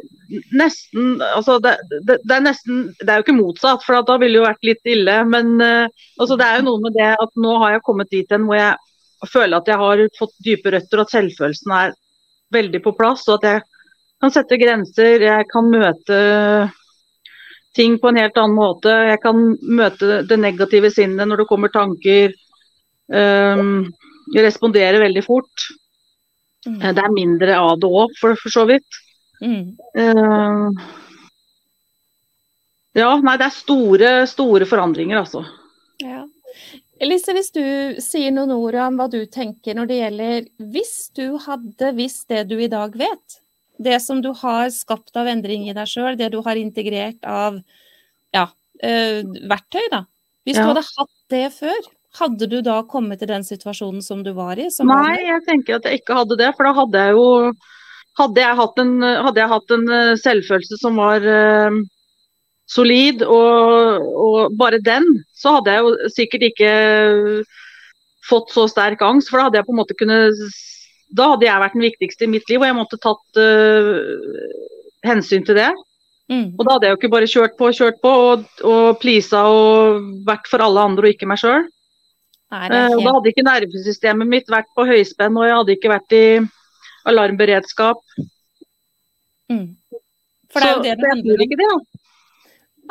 [0.55, 1.73] nesten altså det,
[2.07, 4.69] det, det er nesten Det er jo ikke motsatt, for da ville det jo vært
[4.69, 5.17] litt ille.
[5.27, 5.87] Men eh,
[6.19, 8.59] altså det er jo noe med det at nå har jeg kommet dit hen hvor
[8.59, 11.97] jeg føler at jeg har fått dype røtter, og at selvfølelsen er
[12.55, 13.27] veldig på plass.
[13.29, 13.65] Og at jeg
[14.21, 16.21] kan sette grenser, jeg kan møte
[17.77, 18.91] ting på en helt annen måte.
[19.11, 22.33] Jeg kan møte det negative sinnet når det kommer tanker.
[23.11, 23.91] Um,
[24.35, 25.67] respondere veldig fort.
[26.67, 26.79] Mm.
[26.81, 28.99] Det er mindre av det òg, for, for så vidt.
[29.41, 29.71] Mm.
[29.97, 30.69] Uh,
[32.97, 35.45] ja, nei, det er store, store forandringer, altså.
[36.03, 36.25] Ja.
[37.01, 37.63] Elise, hvis du
[38.03, 40.43] sier noen ord om hva du tenker når det gjelder
[40.73, 43.37] Hvis du hadde visst det du i dag vet,
[43.81, 47.57] det som du har skapt av endring i deg sjøl, det du har integrert av
[48.35, 48.45] ja,
[48.83, 50.03] eh, verktøy, da.
[50.45, 50.67] Hvis Ja.
[50.67, 51.81] du hadde hatt det før,
[52.19, 54.67] hadde du da kommet i den situasjonen som du var i?
[54.73, 57.29] Som Nei, jeg tenker at jeg ikke hadde det, for da hadde jeg jo
[58.19, 61.77] Hadde jeg hatt en, jeg hatt en eh, selvfølelse som var uh,
[62.67, 66.73] solid, og, og bare den, så hadde jeg jo sikkert ikke
[68.27, 70.43] fått så sterk angst, for da hadde jeg på en måte kunnet
[71.15, 74.03] Da hadde jeg vært den viktigste i mitt liv, og jeg måtte tatt uh,
[75.07, 75.71] hensyn til det.
[76.31, 76.47] Mm.
[76.55, 79.47] Og da hadde jeg jo ikke bare kjørt på og kjørt på og, og pleasa
[79.51, 81.63] og vært for alle andre og ikke meg sjøl.
[82.51, 85.91] Nei, Eh, og da hadde ikke nervesystemet mitt vært på høyspenn, og jeg hadde ikke
[85.93, 86.23] vært i
[87.07, 88.01] alarmberedskap.
[89.49, 89.67] mm.
[90.51, 91.49] For det er jo Så det det handler om.
[91.49, 91.57] det,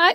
[0.00, 0.10] da.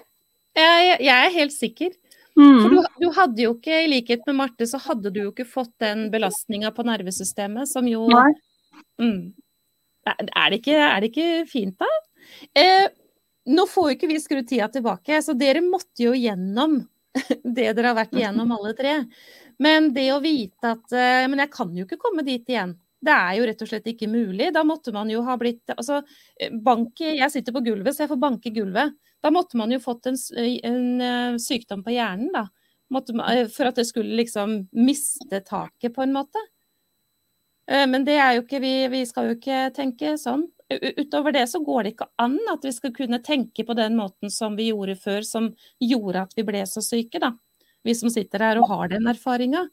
[0.56, 1.92] Jeg, jeg er helt sikker.
[2.36, 2.70] For Mm.
[2.74, 5.72] du, du hadde jo ikke, i likhet med Marte, så hadde du jo ikke fått
[5.80, 8.34] den belastninga på nervesystemet som jo Nei.
[9.00, 9.22] mm.
[10.12, 11.88] er, det ikke, er det ikke fint, da?
[12.60, 12.90] Eh,
[13.48, 16.82] nå får jo ikke vi skrudd tida tilbake, så dere måtte jo gjennom
[17.58, 18.96] det dere har vært igjennom alle tre.
[19.62, 22.76] Men det å vite at eh, Men jeg kan jo ikke komme dit igjen.
[23.06, 24.50] Det er jo rett og slett ikke mulig.
[24.56, 26.02] Da måtte man jo ha blitt Altså,
[26.40, 28.96] eh, banke Jeg sitter på gulvet, så jeg får banke gulvet.
[29.24, 32.48] Da måtte man jo fått en, en eh, sykdom på hjernen, da.
[32.94, 33.16] Måtte,
[33.50, 36.38] for at det skulle liksom miste taket, på en måte.
[37.66, 40.44] Men det er jo ikke vi, vi skal jo ikke tenke sånn.
[40.74, 44.32] Utover det så går det ikke an at vi skal kunne tenke på den måten
[44.34, 47.36] som vi gjorde før, som gjorde at vi ble så syke, da.
[47.86, 49.68] Vi som sitter her og har den erfaringa.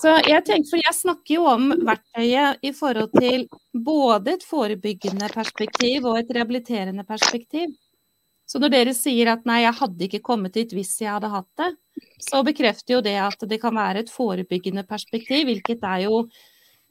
[0.00, 3.44] Så jeg tenker, for jeg snakker jo om verktøyet i forhold til
[3.76, 7.74] både et forebyggende perspektiv og et rehabiliterende perspektiv.
[8.48, 11.48] Så når dere sier at nei, jeg hadde ikke kommet dit hvis jeg hadde hatt
[11.60, 11.70] det,
[12.24, 16.24] så bekrefter jo det at det kan være et forebyggende perspektiv, hvilket er jo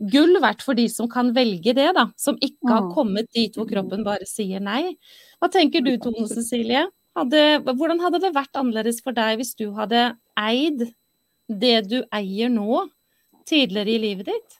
[0.09, 2.07] gull verdt for de som kan velge det, da.
[2.17, 2.93] Som ikke har Mm.
[2.95, 4.95] kommet dit hvor kroppen bare sier nei.
[5.41, 6.87] Hva tenker du Tone Cecilie?
[7.15, 10.93] Hadde, hvordan hadde det vært annerledes for deg hvis du hadde eid
[11.49, 12.89] det du eier nå,
[13.45, 14.57] tidligere i livet ditt?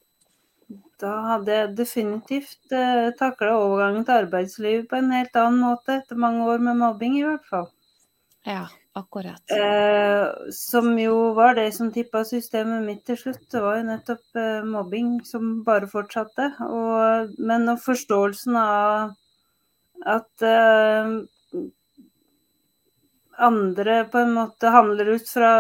[0.99, 6.15] Da hadde jeg definitivt eh, takla overgangen til arbeidslivet på en helt annen måte, etter
[6.15, 7.69] mange år med mobbing i hvert fall.
[8.45, 9.51] Ja, akkurat.
[9.51, 13.43] Eh, som jo var det som tippa systemet mitt til slutt.
[13.51, 16.51] Det var jo nettopp eh, mobbing som bare fortsatte.
[16.67, 19.13] Og, men og forståelsen av
[20.11, 21.15] at eh,
[23.41, 25.53] andre på en måte handler ut fra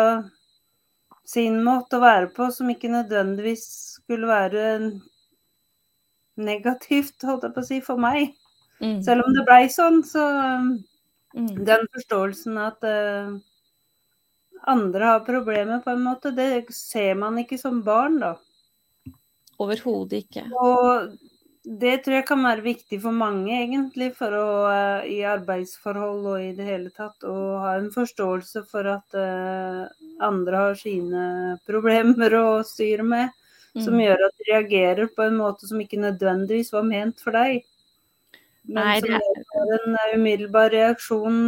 [1.31, 3.63] sin måte å være på, som ikke nødvendigvis
[4.01, 4.65] skulle være
[6.41, 8.33] negativt, holdt jeg på å si, for meg.
[8.81, 10.25] Mm, Selv om det blei sånn, så
[11.33, 13.33] mm, den forståelsen at uh,
[14.71, 18.35] andre har problemer, på en måte, det ser man ikke som barn, da.
[19.61, 20.47] Overhodet ikke.
[20.57, 21.11] Og
[21.61, 26.39] det tror jeg kan være viktig for mange, egentlig, for å uh, i arbeidsforhold og
[26.41, 29.85] i det hele tatt, å ha en forståelse for at uh,
[30.25, 33.37] andre har sine problemer å styre med,
[33.77, 34.01] som Mm.
[34.03, 37.61] gjør at de reagerer på en måte som ikke nødvendigvis var ment for deg.
[38.69, 41.41] Men Nei, som det er en eh, umiddelbar reaksjon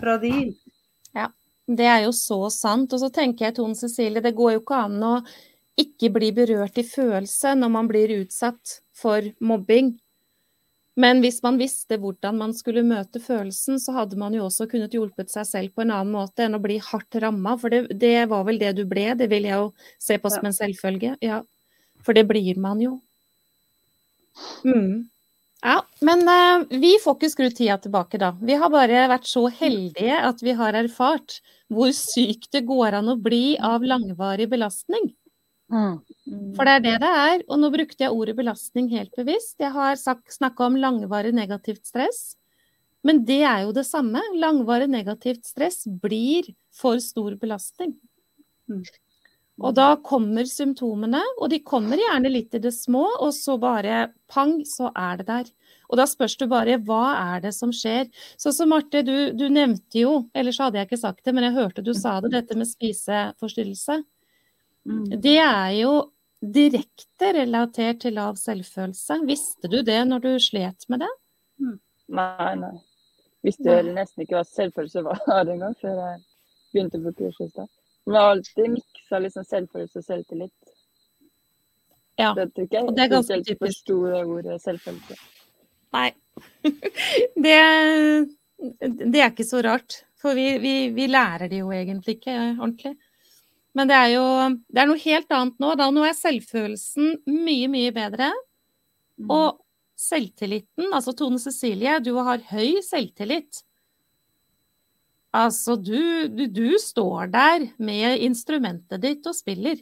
[0.00, 0.50] fra de.
[1.70, 2.92] Det er jo så sant.
[2.92, 5.14] Og så tenker jeg, Tone Cecilie, det går jo ikke an å
[5.80, 9.94] ikke bli berørt i følelse når man blir utsatt for mobbing.
[11.00, 14.92] Men hvis man visste hvordan man skulle møte følelsen, så hadde man jo også kunnet
[14.96, 17.54] hjulpet seg selv på en annen måte enn å bli hardt ramma.
[17.60, 19.70] For det, det var vel det du ble, det vil jeg jo
[20.02, 21.14] se på som en selvfølge.
[21.24, 21.40] Ja,
[22.04, 22.98] for det blir man jo.
[24.66, 25.06] Mm.
[25.60, 28.32] Ja, men uh, vi får ikke skru tida tilbake da.
[28.40, 33.12] Vi har bare vært så heldige at vi har erfart hvor sykt det går an
[33.12, 35.10] å bli av langvarig belastning.
[35.70, 36.00] Mm.
[36.56, 37.44] For det er det det er.
[37.46, 39.58] Og nå brukte jeg ordet belastning helt bevisst.
[39.60, 42.22] Jeg har snakka om langvarig negativt stress.
[43.06, 44.22] Men det er jo det samme.
[44.40, 47.94] Langvarig negativt stress blir for stor belastning.
[48.70, 48.82] Mm.
[49.60, 54.06] Og da kommer symptomene, og de kommer gjerne litt i det små, og så bare
[54.30, 55.50] pang, så er det der.
[55.90, 58.06] Og da spørs du bare hva er det som skjer.
[58.40, 61.58] Så som Marte, du, du nevnte jo, ellers hadde jeg ikke sagt det, men jeg
[61.58, 64.00] hørte du sa det, dette med spiseforstyrrelse.
[64.88, 65.04] Mm.
[65.20, 65.94] Det er jo
[66.40, 69.20] direkte relatert til lav selvfølelse.
[69.28, 71.10] Visste du det når du slet med det?
[72.10, 72.72] Nei, nei.
[73.44, 73.98] Visste nei.
[74.00, 76.24] nesten ikke hva selvfølelse var engang før jeg
[76.72, 77.79] begynte på kurset i stad.
[78.08, 80.72] Jeg har alltid miksa liksom selvfølelse og selvtillit.
[82.20, 82.32] Ja.
[82.36, 83.60] Det tror ikke jeg og det er ganske typisk.
[83.64, 85.18] forsto det ordet selvfølelse.
[85.96, 86.08] Nei.
[87.46, 87.60] det,
[88.88, 90.02] det er ikke så rart.
[90.20, 92.96] For vi, vi, vi lærer det jo egentlig ikke ordentlig.
[93.76, 94.26] Men det er jo
[94.68, 95.72] det er noe helt annet nå.
[95.78, 98.32] Da nå er selvfølelsen mye, mye bedre.
[99.20, 99.30] Mm.
[99.32, 99.60] Og
[100.00, 103.62] selvtilliten, altså Tone Cecilie, du har høy selvtillit.
[105.36, 109.78] Altså, du, du, du står der med instrumentet ditt og spiller.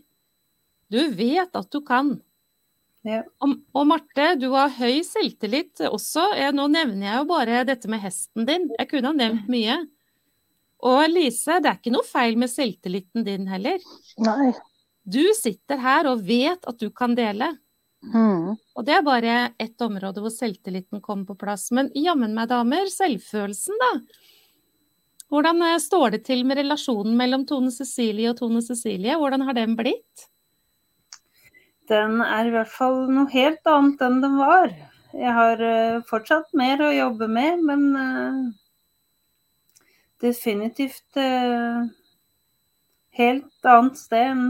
[0.92, 2.16] Du vet at du kan.
[3.06, 3.22] Ja.
[3.44, 6.26] Og, og Marte, du har høy selvtillit også.
[6.36, 8.68] Jeg, nå nevner jeg jo bare dette med hesten din.
[8.76, 9.78] Jeg kunne ha nevnt mye.
[10.88, 13.80] Og Lise, det er ikke noe feil med selvtilliten din heller.
[14.22, 14.52] Nei.
[15.08, 17.54] Du sitter her og vet at du kan dele.
[18.04, 18.54] Mm.
[18.54, 21.70] Og det er bare ett område hvor selvtilliten kommer på plass.
[21.74, 23.92] Men jammen meg, damer, selvfølelsen, da.
[25.28, 29.16] Hvordan eh, står det til med relasjonen mellom Tone Cecilie og Tone Cecilie?
[29.20, 30.28] Hvordan har den blitt?
[31.88, 34.72] Den er i hvert fall noe helt annet enn den var.
[35.16, 38.40] Jeg har eh, fortsatt mer å jobbe med, men eh,
[40.24, 41.20] definitivt
[43.18, 44.48] helt annet sted enn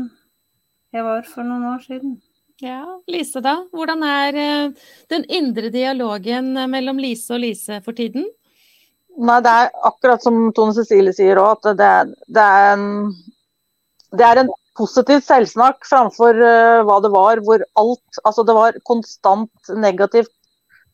[0.95, 2.17] jeg var for noen år siden.
[2.63, 3.59] Ja, Lise da.
[3.75, 4.33] Hvordan er
[5.13, 8.25] den indre dialogen mellom Lise og Lise for tiden?
[9.19, 11.91] Nei, det er akkurat som Tone Cecilie sier òg, at det,
[12.37, 12.85] det, er en,
[14.15, 18.79] det er en positivt selvsnakk framfor uh, hva det var, hvor alt Altså det var
[18.87, 20.31] konstant negativt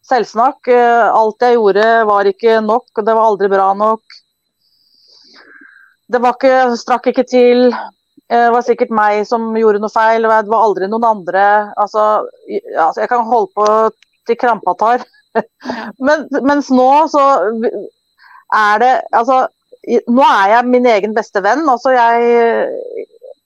[0.09, 0.71] selvsnakk.
[0.73, 4.21] Uh, alt jeg gjorde var ikke nok, og det var aldri bra nok.
[6.13, 7.67] Det var ikke, strakk ikke til.
[8.29, 11.45] Eh, Det var sikkert meg som gjorde noe feil, det var aldri noen andre.
[11.81, 12.05] Altså,
[12.77, 13.67] altså jeg kan holde på
[14.29, 15.05] til krampa tar.
[16.07, 17.25] Men, mens nå så
[18.55, 19.47] er det Altså,
[20.09, 21.65] nå er jeg min egen beste venn.
[21.69, 22.69] Altså, jeg,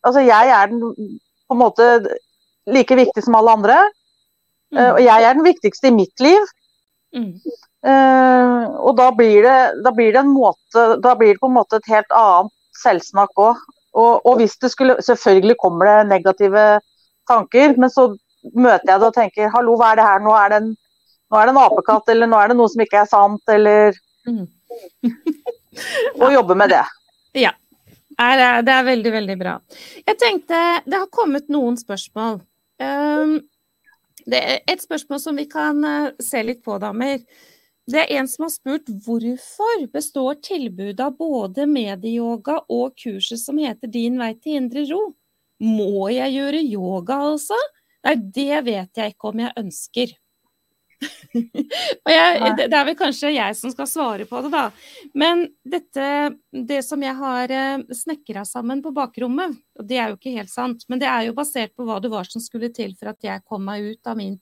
[0.07, 0.83] altså, jeg er den
[1.49, 1.87] på en måte
[2.69, 3.79] like viktig som alle andre.
[4.75, 4.83] Mm.
[4.85, 6.45] Og jeg er den viktigste i mitt liv.
[7.17, 7.33] Mm.
[7.89, 11.55] Uh, og da blir, det, da blir det en måte Da blir det på en
[11.55, 13.63] måte et helt annet selvsnakk òg.
[13.99, 16.67] Og, og hvis det skulle Selvfølgelig kommer det negative
[17.31, 18.11] tanker, men så
[18.55, 20.21] møter jeg det og tenker hallo, hva er det her?
[20.25, 20.69] Nå er det en,
[21.29, 23.97] nå er det en apekatt, eller nå er det noe som ikke er sant, eller
[24.29, 24.45] Mm.
[26.21, 26.85] Og jobbe med det.
[27.39, 27.53] Ja.
[28.19, 29.53] Det er, veldig, veldig bra.
[30.03, 32.41] Jeg tenkte Det har kommet noen spørsmål.
[32.83, 33.37] Um,
[34.27, 37.23] det er et spørsmål som vi kan eh, se litt på, damer.
[37.89, 43.61] Det er en som har spurt hvorfor består tilbudet av både medieyoga og kurset som
[43.63, 45.01] heter Din vei til indre ro?
[45.65, 47.57] Må jeg gjøre yoga, altså?
[48.05, 50.13] Nei, det vet jeg ikke om jeg ønsker.
[52.05, 54.65] Og jeg, det, er vel kanskje jeg som skal svare på det, da.
[55.19, 56.09] Men dette,
[56.51, 60.53] det som jeg har eh, snekra sammen på bakrommet, og det er jo ikke helt
[60.53, 63.25] sant, men det er jo basert på hva det var som skulle til for at
[63.25, 64.39] jeg kom meg ut av min,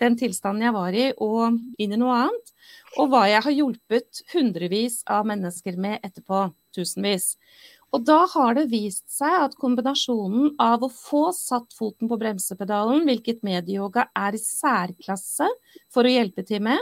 [0.00, 2.54] den tilstanden jeg var i, og inn i noe annet.
[2.98, 6.48] Og hva jeg har hjulpet hundrevis av mennesker med etterpå.
[6.70, 7.34] Tusenvis.
[7.90, 13.02] Og da har det vist seg at kombinasjonen av å få satt foten på bremsepedalen,
[13.08, 15.48] hvilket medieyoga er i særklasse
[15.90, 16.78] for å hjelpe til med,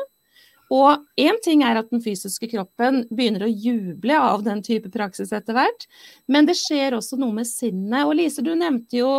[0.68, 5.32] og én ting er at den fysiske kroppen begynner å juble av den type praksis
[5.32, 5.86] etter hvert,
[6.28, 8.04] men det skjer også noe med sinnet.
[8.04, 9.12] Og Lise, du nevnte jo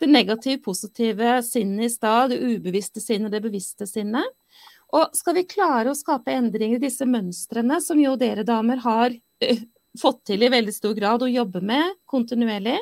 [0.00, 4.24] det negativ-positive sinnet i stad, det ubevisste sinnet, det bevisste sinnet.
[4.96, 9.12] Og skal vi klare å skape endringer i disse mønstrene, som jo dere damer har
[9.44, 9.66] eh,
[10.00, 12.78] fått til i veldig stor grad å jobbe med kontinuerlig,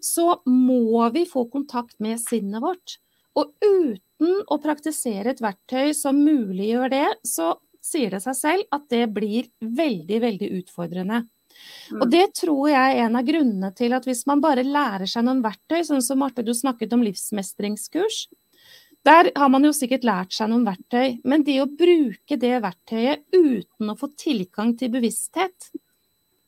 [0.00, 2.96] så må vi få kontakt med sinnet vårt.
[3.38, 8.88] Og uten å praktisere et verktøy som muliggjør det, så sier det seg selv at
[8.92, 11.22] det blir veldig, veldig utfordrende.
[11.98, 15.24] Og det tror jeg er en av grunnene til at hvis man bare lærer seg
[15.26, 18.28] noen verktøy, sånn som Marte, du snakket om livsmestringskurs,
[19.06, 23.24] der har man jo sikkert lært seg noen verktøy, men det å bruke det verktøyet
[23.32, 25.70] uten å få tilgang til bevissthet,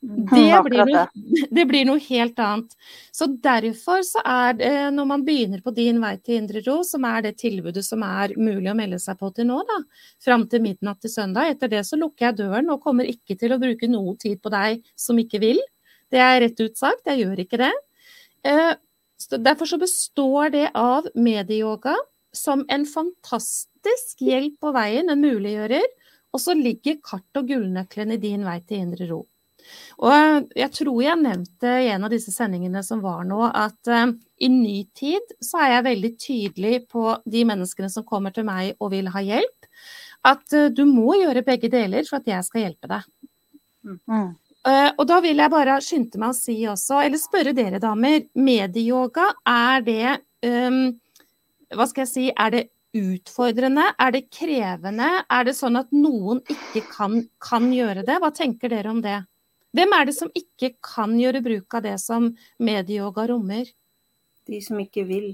[0.03, 1.03] Det blir, noe,
[1.57, 2.75] det blir noe helt annet.
[3.15, 7.07] Så derfor så er det, når man begynner på Din vei til indre ro, som
[7.07, 9.79] er det tilbudet som er mulig å melde seg på til nå, da,
[10.25, 11.55] fram til midnatt til søndag.
[11.55, 14.51] Etter det så lukker jeg døren og kommer ikke til å bruke noe tid på
[14.53, 15.63] deg som ikke vil.
[16.13, 17.73] Det er rett ut sagt, jeg gjør ikke det.
[18.43, 18.73] Eh,
[19.39, 21.95] derfor så består det av medieyoga
[22.35, 25.87] som en fantastisk hjelp på veien, en muliggjører.
[26.33, 29.27] Og så ligger kart og gullnøkkelen i din vei til indre ro.
[30.03, 34.13] Og jeg tror jeg nevnte i en av disse sendingene som var nå, at uh,
[34.43, 38.75] i ny tid så er jeg veldig tydelig på de menneskene som kommer til meg
[38.79, 39.69] og vil ha hjelp.
[40.27, 43.09] At uh, du må gjøre begge deler for at jeg skal hjelpe deg.
[43.83, 44.31] Mm.
[44.63, 48.29] Uh, og da vil jeg bare skynde meg å si også, eller spørre dere damer,
[48.39, 50.13] medieyoga, er det
[50.47, 50.85] um,
[51.73, 53.89] Hva skal jeg si, er det utfordrende?
[53.99, 55.09] Er det krevende?
[55.31, 58.19] Er det sånn at noen ikke kan, kan gjøre det?
[58.21, 59.23] Hva tenker dere om det?
[59.73, 63.71] Hvem er det som ikke kan gjøre bruk av det som medieyoga rommer?
[64.49, 65.31] De som ikke vil.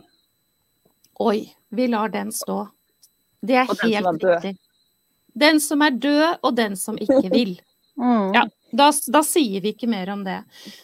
[1.19, 2.69] Oi, vi lar den stå.
[3.43, 4.37] Det er Og den som er helt død.
[4.37, 4.59] riktig.
[5.39, 7.57] Den som er død, og den som ikke vil.
[7.99, 8.31] Mm.
[8.35, 8.45] Ja,
[8.79, 10.37] da, da sier vi ikke mer om det.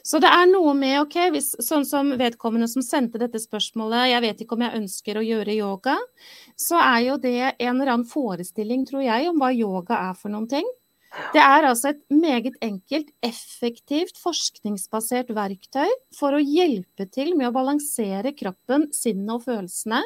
[0.02, 4.24] Så det er noe med, ok, hvis, sånn som vedkommende som sendte dette spørsmålet, jeg
[4.24, 5.94] vet ikke om jeg ønsker å gjøre yoga,
[6.58, 10.34] så er jo det en eller annen forestilling, tror jeg, om hva yoga er for
[10.34, 10.66] noen ting.
[11.34, 17.54] Det er altså et meget enkelt, effektivt, forskningsbasert verktøy for å hjelpe til med å
[17.54, 20.02] balansere kroppen, sinnet og følelsene.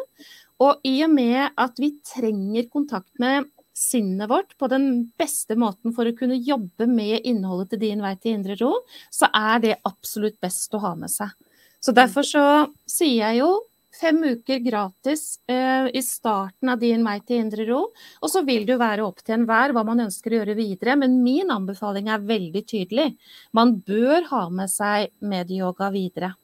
[0.65, 3.49] Og i og med at vi trenger kontakt med
[3.79, 4.89] sinnet vårt på den
[5.21, 8.73] beste måten for å kunne jobbe med innholdet til din vei til indre ro,
[9.15, 11.31] så er det absolutt best å ha med seg.
[11.79, 12.45] Så derfor så
[12.91, 13.53] sier jeg jo
[13.99, 17.85] fem uker gratis eh, i starten av din vei til indre ro.
[18.23, 20.99] Og så vil det jo være opp til enhver hva man ønsker å gjøre videre.
[21.01, 23.09] Men min anbefaling er veldig tydelig.
[23.57, 26.35] Man bør ha med seg medieyoga videre.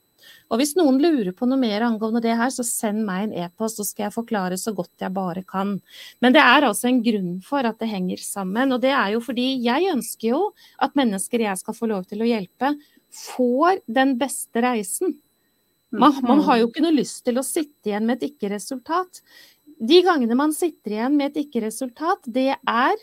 [0.53, 3.81] Og hvis noen lurer på noe mer angående det her, så send meg en e-post,
[3.81, 5.75] så skal jeg forklare så godt jeg bare kan.
[6.25, 8.73] Men det er altså en grunn for at det henger sammen.
[8.73, 10.43] Og det er jo fordi jeg ønsker jo
[10.85, 12.75] at mennesker jeg skal få lov til å hjelpe,
[13.15, 15.19] får den beste reisen.
[15.95, 19.23] Man, man har jo ikke noe lyst til å sitte igjen med et ikke-resultat.
[19.79, 22.97] De gangene man sitter igjen med et ikke-resultat, det er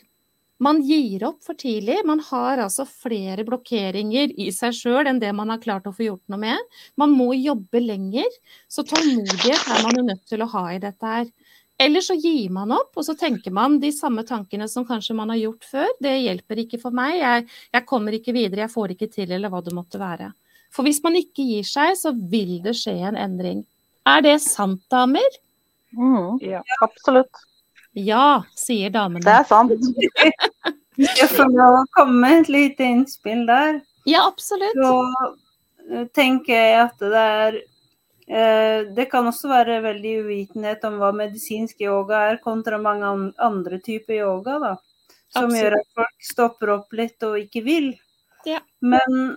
[0.61, 1.95] man gir opp for tidlig.
[2.05, 6.05] Man har altså flere blokkeringer i seg sjøl enn det man har klart å få
[6.05, 6.67] gjort noe med.
[7.01, 8.29] Man må jobbe lenger.
[8.69, 11.31] Så tålmodighet er man jo nødt til å ha i dette her.
[11.81, 15.33] Eller så gir man opp, og så tenker man de samme tankene som kanskje man
[15.33, 15.89] har gjort før.
[15.97, 19.49] Det hjelper ikke for meg, jeg, jeg kommer ikke videre, jeg får ikke til, eller
[19.49, 20.29] hva det måtte være.
[20.71, 23.63] For hvis man ikke gir seg, så vil det skje en endring.
[24.07, 25.39] Er det sant, damer?
[25.97, 26.39] Mm.
[26.41, 26.61] Ja.
[26.81, 27.43] Absolutt.
[27.97, 29.23] Ja, sier damene.
[29.25, 29.73] Det er sant.
[31.01, 33.81] Jeg får komme med et lite innspill der.
[34.07, 34.77] Ja, absolutt.
[34.77, 34.93] Så
[35.91, 37.57] eh, tenker jeg at det er
[38.27, 43.81] eh, Det kan også være veldig uvitenhet om hva medisinsk yoga er, kontra mange andre
[43.83, 44.57] typer yoga.
[44.59, 44.73] da.
[45.31, 45.59] Som Absolutt.
[45.61, 47.91] gjør at folk stopper opp litt og ikke vil.
[48.47, 48.63] Ja.
[48.81, 49.35] Men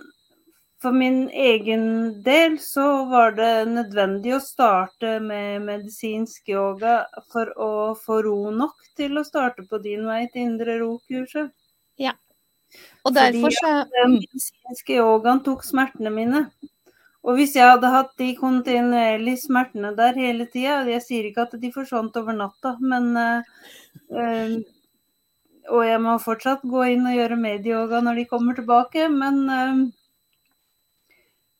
[0.81, 1.85] for min egen
[2.23, 6.97] del så var det nødvendig å starte med medisinsk yoga
[7.31, 11.53] for å få ro nok til å starte på din vei til indre ro-kurset.
[12.01, 12.13] Ja.
[13.05, 16.45] Og Fordi derfor så Den mm, medisinske yogaen tok smertene mine.
[17.25, 21.55] Og hvis jeg hadde hatt de kontinuerlige smertene der hele tida Jeg sier ikke at
[21.61, 24.57] de forsvant over natta, men eh,
[25.71, 29.85] Og jeg må fortsatt gå inn og gjøre medieyoga når de kommer tilbake, men eh,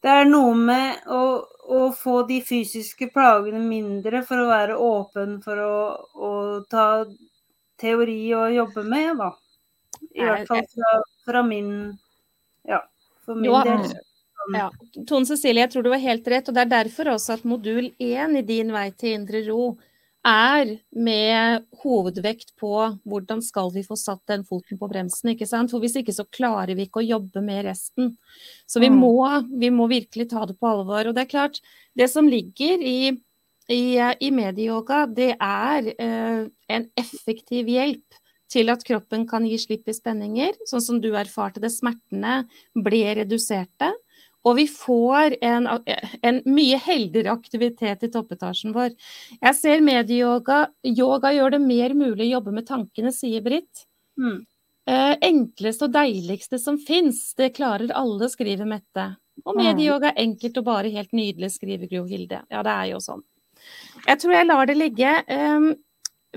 [0.06, 1.22] det er noe med å,
[1.66, 5.78] å få de fysiske plagene mindre for å være åpen for å,
[6.14, 6.32] å
[6.70, 6.88] ta
[7.82, 9.32] teori og jobbe med, da.
[10.14, 10.92] I hvert fall fra,
[11.26, 11.72] fra min
[12.70, 12.84] Ja,
[13.26, 13.96] for min Du del.
[14.54, 14.70] Ja.
[15.10, 16.50] Tone Cecilie, jeg tror du var helt rett.
[16.50, 19.72] Og det er derfor også at modul 1 i din vei til indre ro
[20.26, 22.72] er med hovedvekt på
[23.06, 25.30] hvordan skal vi få satt den foten på bremsen.
[25.32, 25.70] ikke sant?
[25.72, 28.16] For hvis ikke så klarer vi ikke å jobbe med resten.
[28.68, 28.98] Så vi, Mm.
[29.00, 31.08] må, vi må virkelig ta det på alvor.
[31.08, 31.62] Og det er klart,
[31.96, 33.12] det som ligger i,
[33.70, 39.88] i, i medieyoga, det er eh, en effektiv hjelp til at kroppen kan gi slipp
[39.90, 41.72] i spenninger, sånn som du erfarte det.
[41.74, 42.44] Smertene
[42.76, 43.94] ble reduserte.
[44.46, 45.68] Og vi får en,
[46.22, 48.94] en mye heldigere aktivitet i toppetasjen vår.
[49.40, 53.88] Jeg ser medieyoga Yoga gjør det mer mulig å jobbe med tankene, sier Britt.
[54.22, 54.44] Mm.
[54.86, 59.16] Eh, enkleste og deiligste som fins, det klarer alle, skriver Mette.
[59.44, 62.44] Og medieyoga er enkelt og bare helt nydelig, skriver Gro Hilde.
[62.54, 63.26] Ja, det er jo sånn.
[64.06, 65.12] Jeg tror jeg lar det ligge.
[65.26, 65.72] Um,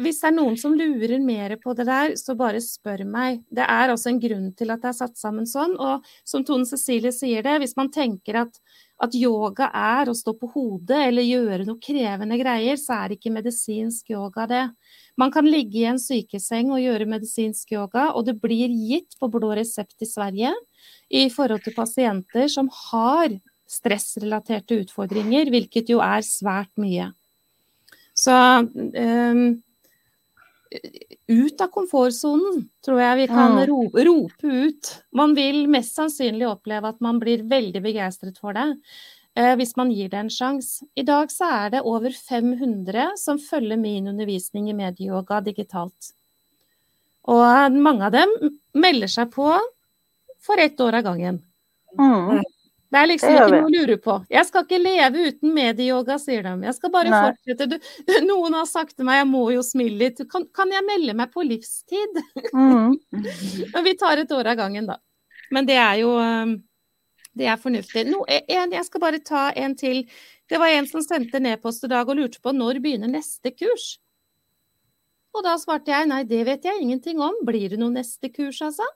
[0.02, 3.42] hvis det er noen som lurer mer på det der, så bare spør meg.
[3.50, 5.74] Det er også en grunn til at det er satt sammen sånn.
[5.76, 8.60] Og som Tone Cecilie sier det, hvis man tenker at,
[9.02, 13.34] at yoga er å stå på hodet eller gjøre noe krevende greier, så er ikke
[13.34, 14.64] medisinsk yoga det.
[15.18, 19.30] Man kan ligge i en sykeseng og gjøre medisinsk yoga, og det blir gitt på
[19.32, 20.54] blå resept i Sverige
[21.10, 23.32] i forhold til pasienter som har
[23.68, 27.10] stressrelaterte utfordringer, hvilket jo er svært mye.
[28.18, 29.42] Så um,
[31.28, 33.66] ut av komfortsonen, tror jeg vi kan Mm.
[33.68, 34.90] rope, rope ut.
[35.12, 38.76] Man vil mest sannsynlig oppleve at man blir veldig begeistret for det.
[39.36, 40.82] eh, hvis man gir det en sjanse.
[40.96, 46.12] I dag så er det over 500 som følger min undervisning i medieyoga digitalt.
[47.28, 48.28] Og eh, mange av dem
[48.74, 49.52] melder seg på
[50.40, 51.42] for ett år av gangen.
[51.98, 52.42] Mm.
[52.88, 54.14] Det er liksom Det ikke noe å lure på.
[54.32, 56.52] Jeg skal ikke leve uten medieyoga, sier de.
[56.64, 57.18] Jeg skal bare Nei.
[57.26, 57.66] fortsette.
[57.68, 60.22] Du, noen har sagt til meg, jeg må jo smile litt.
[60.32, 62.22] Kan, kan jeg melde meg på livstid?
[62.54, 62.96] Mm.
[63.74, 64.96] Men vi tar et år av gangen, da.
[65.52, 66.58] Men det er jo um,
[67.36, 68.06] Det er fornuftig.
[68.08, 70.02] No, en, jeg skal bare ta en til.
[70.48, 73.52] Det var en som sendte en e-post i dag og lurte på når begynner neste
[73.52, 73.98] kurs.
[75.36, 77.36] Og da svarte jeg nei, det vet jeg ingenting om.
[77.46, 78.88] Blir det noe neste kurs, altså?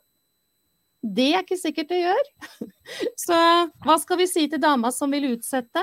[1.02, 2.30] Det er ikke sikkert det gjør.
[3.24, 3.38] Så
[3.82, 5.82] hva skal vi si til dama som vil utsette?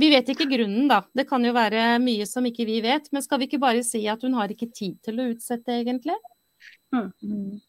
[0.00, 1.02] Vi vet ikke grunnen, da.
[1.14, 3.10] Det kan jo være mye som ikke vi vet.
[3.14, 6.16] Men skal vi ikke bare si at hun har ikke tid til å utsette, egentlig?
[6.94, 7.60] Mm.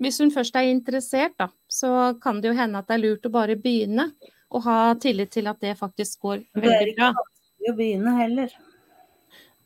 [0.00, 3.26] Hvis hun først er interessert, da, så kan det jo hende at det er lurt
[3.26, 4.10] å bare begynne.
[4.50, 6.70] Og ha tillit til at det faktisk går veldig bra.
[6.70, 8.58] Det er ikke vanskelig å begynne heller.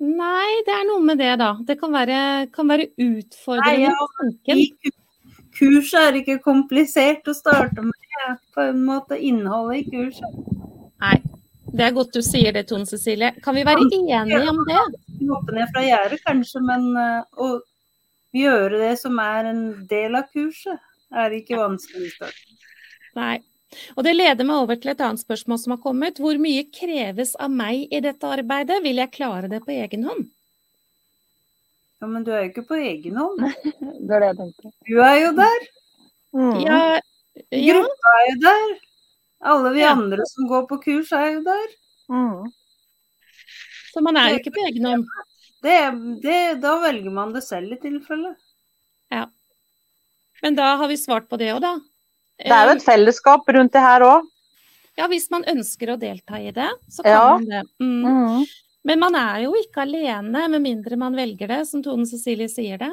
[0.05, 1.55] Nei, det er noe med det, da.
[1.65, 2.19] Det kan være,
[2.53, 4.55] kan være utfordrende Nei, ja,
[5.59, 7.95] kurset er ikke komplisert å starte med.
[8.55, 10.37] På en måte innholdet i kurset.
[11.03, 11.17] Nei.
[11.75, 13.33] Det er godt du sier det, Tone Cecilie.
[13.43, 14.83] Kan vi være enige om det?
[15.27, 17.49] Hoppe ned fra gjerdet kanskje, men eh, å
[18.35, 20.79] gjøre det som er en del av kurset,
[21.15, 22.13] er ikke vanskelig.
[23.19, 23.41] Nei.
[23.99, 26.21] Og det leder meg over til et annet spørsmål som har kommet.
[26.23, 28.79] Hvor mye kreves av meg i dette arbeidet?
[28.85, 30.29] Vil jeg klare det på egen hånd?
[32.05, 33.41] Ja, men du er jo ikke på egen hånd.
[34.05, 34.71] Det er det jeg tenkte.
[34.85, 35.63] Du er jo der.
[36.37, 36.59] Mm.
[36.61, 36.79] Ja,
[37.49, 37.79] ja.
[37.81, 38.75] Gruppa er jo der.
[39.55, 39.93] Alle vi Ja.
[39.97, 41.65] andre som går på kurs, er jo der.
[42.13, 42.51] Mm.
[43.95, 45.07] Så man er jo ikke på egen hånd.
[45.65, 45.79] Det,
[46.27, 48.35] det, da velger man det selv i tilfelle.
[49.15, 49.25] Ja.
[50.45, 51.75] Men da har vi svart på det òg, da.
[52.45, 54.29] Det er jo et fellesskap rundt det her òg.
[54.99, 57.25] Ja, hvis man ønsker å delta i det, så kan Ja.
[57.39, 57.63] man det.
[57.81, 58.05] Mm.
[58.05, 58.45] Mm.
[58.85, 62.81] Men man er jo ikke alene, med mindre man velger det, som Tone Cecilie sier
[62.81, 62.93] det.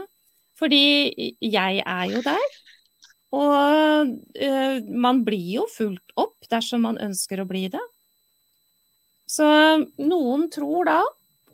[0.59, 0.83] Fordi
[1.41, 2.59] jeg er jo der.
[3.31, 7.83] Og uh, man blir jo fulgt opp dersom man ønsker å bli det.
[9.31, 9.47] Så
[9.99, 10.99] noen tror da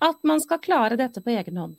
[0.05, 1.77] at man skal klare dette på egen hånd.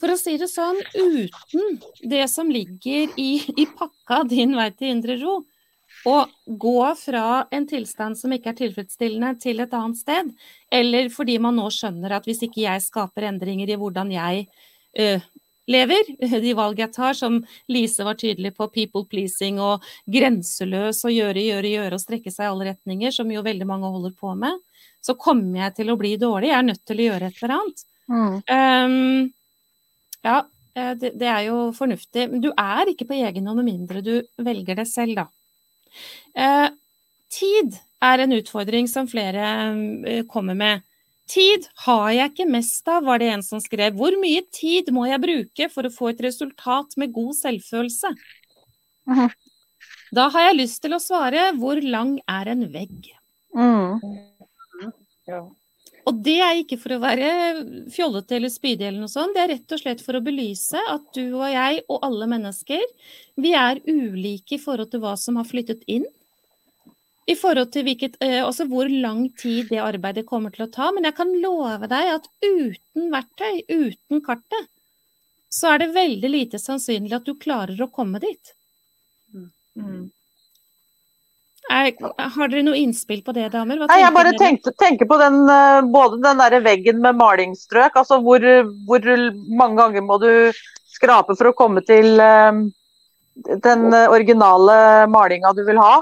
[0.00, 1.78] For å si det sånn, uten
[2.10, 5.40] det som ligger i, i pakka din vei til indre ro,
[6.06, 6.16] å
[6.46, 10.28] gå fra en tilstand som ikke er tilfredsstillende, til et annet sted,
[10.70, 14.46] eller fordi man nå skjønner at hvis ikke jeg skaper endringer i hvordan jeg
[14.98, 15.08] ø,
[15.70, 16.12] lever,
[16.44, 17.40] de valg jeg tar, som
[17.72, 22.46] Lise var tydelig på, people pleasing og grenseløs og gjøre, gjøre, gjøre og strekke seg
[22.46, 24.62] i alle retninger, som jo veldig mange holder på med,
[25.02, 26.50] så kommer jeg til å bli dårlig.
[26.50, 27.84] Jeg er nødt til å gjøre et eller annet.
[28.06, 28.36] Mm.
[28.50, 29.32] Um,
[30.26, 30.40] ja,
[30.74, 32.26] eh, det, det er jo fornuftig.
[32.32, 35.26] Men du er ikke på egen hånd med mindre du velger det selv, da.
[36.36, 36.68] Eh,
[37.32, 39.48] tid er en utfordring som flere
[40.06, 40.84] eh, kommer med.
[41.26, 43.96] Tid har jeg ikke mest av, var det en som skrev.
[43.98, 48.14] Hvor mye tid må jeg bruke for å få et resultat med god selvfølelse?
[49.10, 49.28] Mhm.
[50.14, 53.10] Da har jeg lyst til å svare hvor lang er en vegg?
[53.56, 53.98] Mm.
[55.26, 55.40] Ja.
[56.06, 57.30] Og det er ikke for å være
[57.90, 61.08] fjollete eller spydig eller noe sånt, det er rett og slett for å belyse at
[61.16, 62.84] du og jeg og alle mennesker,
[63.42, 66.06] vi er ulike i forhold til hva som har flyttet inn.
[67.26, 70.92] I forhold til hvilket, altså hvor lang tid det arbeidet kommer til å ta.
[70.94, 74.68] Men jeg kan love deg at uten verktøy, uten kartet,
[75.50, 78.54] så er det veldig lite sannsynlig at du klarer å komme dit.
[79.34, 79.50] Mm.
[81.72, 81.90] Er,
[82.36, 83.80] har dere noe innspill på det, damer?
[83.80, 87.96] Hva Nei, jeg bare tenkte, tenker på den, eh, både den der veggen med malingsstrøk,
[87.98, 88.44] altså hvor,
[88.86, 89.08] hvor
[89.50, 90.30] mange ganger må du
[90.94, 92.60] skrape for å komme til eh,
[93.66, 95.96] den eh, originale malinga du vil ha.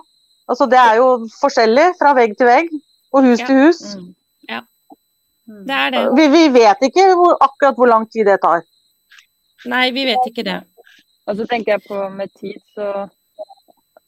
[0.53, 1.09] Altså det er jo
[1.39, 2.69] forskjellig fra vegg til vegg
[3.15, 3.49] og hus Ja.
[3.49, 3.83] til hus.
[3.97, 4.13] Mm.
[5.49, 5.65] Mm.
[5.69, 6.05] Det er det.
[6.17, 8.63] Vi, vi vet ikke hvor, akkurat hvor lang tid det tar.
[9.69, 10.61] Nei, vi vet ikke det.
[11.29, 13.07] Og så tenker jeg på med tid, så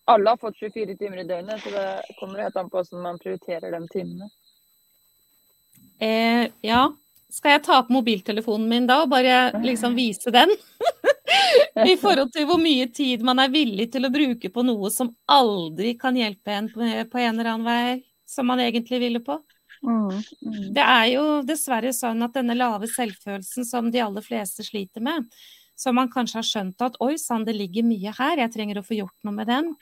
[0.07, 3.19] alle har fått 24 timer i døgnet, så det kommer helt an på hvordan man
[3.23, 4.31] prioriterer de timene.
[5.99, 6.87] Eh, ja,
[7.33, 10.53] Skal jeg ta opp mobiltelefonen min da og bare liksom vise den?
[11.91, 15.11] I forhold til hvor mye tid man er villig til å bruke på noe som
[15.29, 17.99] aldri kan hjelpe en på en eller annen vei
[18.29, 19.41] som man egentlig ville på.
[19.83, 20.09] Mm.
[20.47, 20.75] Mm.
[20.75, 25.27] Det er jo dessverre sånn at denne lave selvfølelsen som de aller fleste sliter med,
[25.77, 28.87] som man kanskje har skjønt at oi sann, det ligger mye her, jeg trenger å
[28.87, 29.73] få gjort noe med den,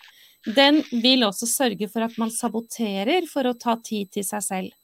[0.45, 4.74] den vil også sørge for at man saboterer for å ta tid til seg selv.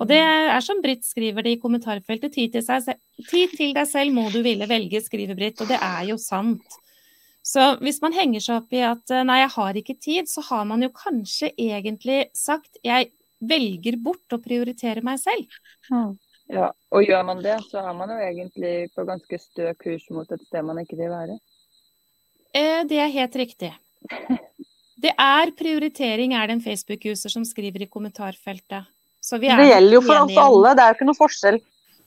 [0.00, 2.96] Og det er som Britt skriver det i kommentarfeltet, tid til, seg,
[3.28, 6.78] tid til deg selv må du ville velge, skriver Britt, og det er jo sant.
[7.46, 10.64] Så hvis man henger seg opp i at nei, jeg har ikke tid, så har
[10.68, 13.12] man jo kanskje egentlig sagt jeg
[13.46, 15.58] velger bort å prioritere meg selv.
[15.92, 16.16] Mm.
[16.52, 20.30] Ja, og gjør man det, så er man jo egentlig på ganske stø kurs mot
[20.30, 21.38] et sted man ikke vil være.
[22.54, 23.72] Eh, Det er helt riktig.
[24.96, 28.86] Det er prioritering, er det en Facebook-user som skriver i kommentarfeltet.
[29.20, 31.58] Så vi er Det gjelder jo for oss alle, det er jo ikke noe forskjell.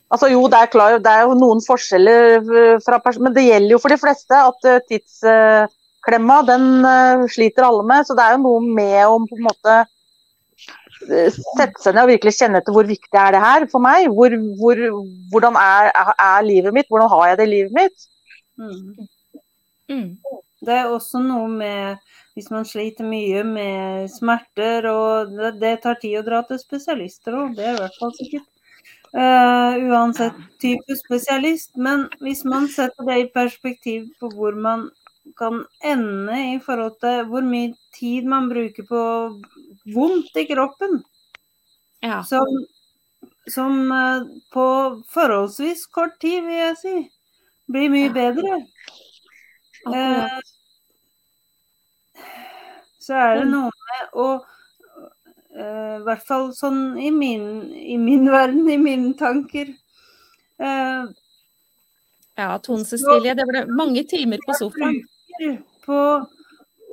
[0.09, 3.45] Altså Jo, det er, klar, det er jo noen forskjeller, eh, fra pers men det
[3.45, 8.07] gjelder jo for de fleste at eh, tidsklemma, den eh, sliter alle med.
[8.07, 9.75] Så det er jo noe med å på en måte
[10.99, 14.09] sette seg ned og virkelig kjenne etter hvor viktig er det her for meg.
[14.13, 14.83] Hvor, hvor,
[15.31, 18.07] hvordan er, er, livet mitt, hvordan har jeg det i livet mitt?
[18.59, 19.07] Mm.
[19.89, 20.09] Mm.
[20.65, 25.97] Det er også noe med hvis man sliter mye med smerter, og det, det tar
[25.99, 28.47] tid å dra til spesialister òg, det er i hvert fall sikkert.
[29.09, 31.73] Uh, uansett type spesialist.
[31.75, 34.85] Men hvis man setter det i perspektiv på hvor man
[35.37, 39.01] kan ende i forhold til hvor mye tid man bruker på
[39.93, 41.01] vondt i kroppen,
[42.01, 42.21] Ja.
[42.23, 42.47] som,
[43.51, 44.65] som eh, på
[45.11, 46.93] forholdsvis kort tid, vil jeg si,
[47.67, 48.61] blir mye bedre.
[49.89, 50.39] Eh,
[52.99, 54.25] så er det noe med å
[55.55, 59.71] eh, I hvert fall sånn i min, i min verden, i mine tanker
[60.59, 61.05] eh,
[62.39, 64.99] Ja, Tone Cecilie, det ble mange timer på sofaen.
[65.85, 65.99] På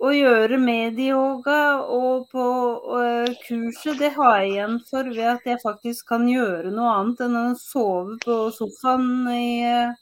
[0.07, 1.61] å gjøre medieyoga
[1.93, 2.47] og på
[2.93, 7.23] uh, kurset, det har jeg igjen for ved at jeg faktisk kan gjøre noe annet
[7.27, 9.95] enn å sove på sofaen i uh,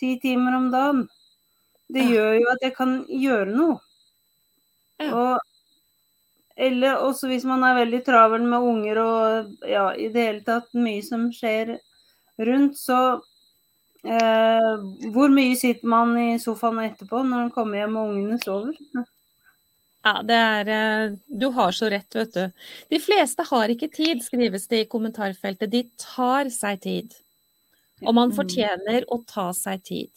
[0.00, 1.06] ti timer om dagen.
[1.92, 2.10] Det Ja.
[2.14, 3.80] gjør jo at jeg kan gjøre noe.
[5.00, 5.10] Ja.
[5.12, 5.40] Og
[6.62, 10.68] eller også hvis man er veldig travel med unger og ja, i det hele tatt
[10.76, 11.78] mye som skjer
[12.38, 12.98] rundt, så
[14.04, 18.74] eh, Hvor mye sitter man i sofaen etterpå når man kommer hjem og ungene sover?
[20.04, 22.46] Ja, det er eh, Du har så rett, vet du.
[22.90, 25.70] De fleste har ikke tid, skrives det i kommentarfeltet.
[25.70, 27.14] De tar seg tid.
[28.02, 28.36] Og man Mm.
[28.36, 30.10] fortjener å ta seg tid.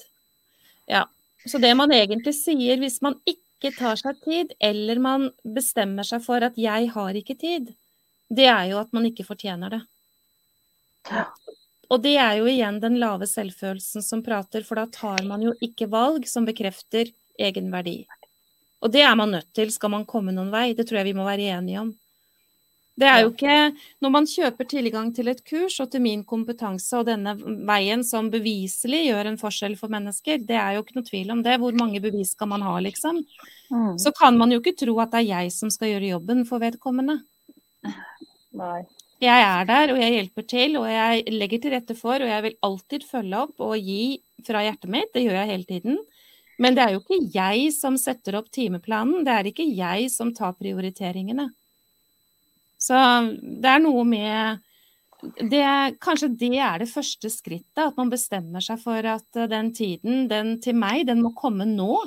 [0.90, 1.06] Ja.
[1.46, 6.24] Så det man egentlig sier, hvis man ikke tar seg tid, eller man bestemmer seg
[6.26, 7.76] for at 'jeg har ikke tid',
[8.34, 9.82] det er jo at man ikke fortjener det.
[11.12, 11.26] Ja.
[11.90, 15.54] Og det er jo igjen den lave selvfølelsen som prater, for da tar man jo
[15.64, 18.00] ikke valg som bekrefter egen verdi.
[18.82, 21.18] Og det er man nødt til skal man komme noen vei, det tror jeg vi
[21.18, 21.94] må være enige om.
[22.96, 23.56] Det er jo ikke
[24.04, 27.34] Når man kjøper tilgang til et kurs og til min kompetanse og denne
[27.68, 31.42] veien som beviselig gjør en forskjell for mennesker, det er jo ikke noe tvil om
[31.44, 31.58] det.
[31.60, 33.20] Hvor mange bevis skal man ha, liksom?
[33.68, 33.98] Mm.
[34.00, 36.64] Så kan man jo ikke tro at det er jeg som skal gjøre jobben for
[36.64, 37.20] vedkommende.
[38.56, 38.86] Nei.
[39.24, 42.44] Jeg er der, og jeg hjelper til, og jeg legger til rette for, og jeg
[42.44, 45.14] vil alltid følge opp og gi fra hjertet mitt.
[45.16, 46.02] Det gjør jeg hele tiden.
[46.60, 50.32] Men det er jo ikke jeg som setter opp timeplanen, det er ikke jeg som
[50.36, 51.50] tar prioriteringene.
[52.80, 52.96] Så
[53.64, 54.62] det er noe med
[55.50, 55.64] det,
[56.04, 60.28] Kanskje det er det første skrittet, at man bestemmer seg for at eh, den tiden,
[60.30, 61.98] den til meg, den må komme nå.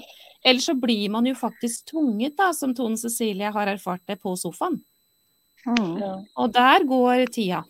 [0.46, 4.36] Ellers så blir man jo faktisk tvunget, da, som Tone Cecilie har erfart det, på
[4.38, 4.78] sofaen.
[5.66, 6.26] Mm.
[6.36, 7.64] Og der går tida.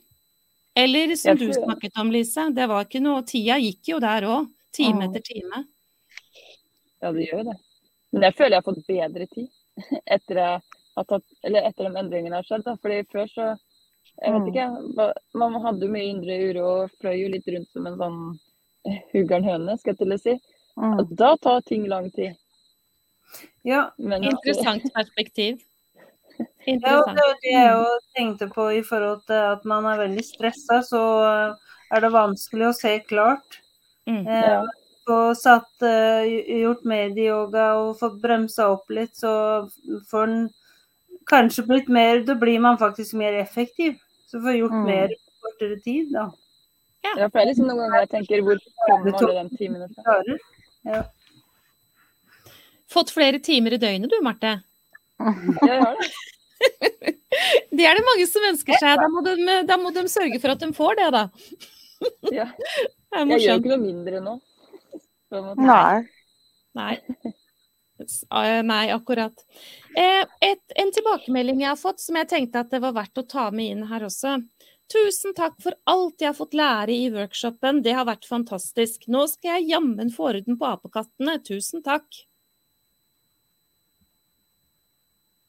[0.76, 4.48] Eller som du snakket om, Lise, det var ikke noe Tida gikk jo der òg.
[4.72, 5.08] Time Mm.
[5.08, 5.64] etter time.
[7.02, 7.56] ja, det gjør jo det.
[8.12, 9.48] Men jeg føler jeg har fått bedre tid
[10.06, 10.60] etter, jeg
[10.96, 12.64] har tatt, eller etter de endringene har skjedd.
[12.64, 12.76] Da.
[12.82, 13.48] Fordi før så
[14.20, 14.48] Jeg vet Mm.
[14.50, 15.12] ikke.
[15.38, 18.38] Man hadde jo mye indre uro og fløy jo litt rundt som en sånn
[19.12, 20.34] huggern høne, skal jeg til å si.
[20.76, 20.98] Mm.
[20.98, 22.34] Og da tar ting lang tid.
[23.64, 25.60] Ja, Men Interessant perspektiv.
[26.68, 27.84] Ja, og det var det jeg jo
[28.16, 31.00] tenkte på i forhold til at man er veldig stressa, så
[31.90, 33.60] er det vanskelig å se klart.
[34.06, 34.26] Mm.
[34.26, 34.60] Eh, Ja.
[35.08, 36.26] Få satt, eh,
[36.60, 39.64] gjort medieyoga og fått bremsa opp litt, så
[40.10, 40.50] får en
[41.30, 43.96] kanskje blitt mer Da blir man faktisk mer effektiv.
[44.28, 44.84] Så får gjort Mm.
[44.84, 46.26] mer på kortere tid, da.
[47.04, 50.22] Ja, for det er liksom noen ganger jeg tenker hvor kommer alle de timene fra?
[50.84, 51.02] Ja.
[52.90, 54.62] Fått flere timer i døgnet du, Marte.
[55.18, 56.10] Jeg har det.
[57.78, 58.98] Det er det mange som ønsker seg.
[58.98, 59.34] Da må de,
[59.68, 61.24] da må de sørge for at de får det, da.
[62.34, 62.48] Ja.
[63.08, 64.32] Det Jeg gjør ikke noe mindre nå.
[65.56, 66.00] Nei.
[66.76, 66.94] Nei.
[68.68, 69.44] Nei, akkurat.
[69.96, 73.24] Eh, et, en tilbakemelding jeg har fått som jeg tenkte at det var verdt å
[73.26, 74.36] ta med inn her også.
[74.92, 79.08] Tusen takk for alt jeg har fått lære i workshopen, det har vært fantastisk.
[79.08, 81.38] Nå skal jeg jammen få orden på apekattene.
[81.44, 82.06] Tusen takk.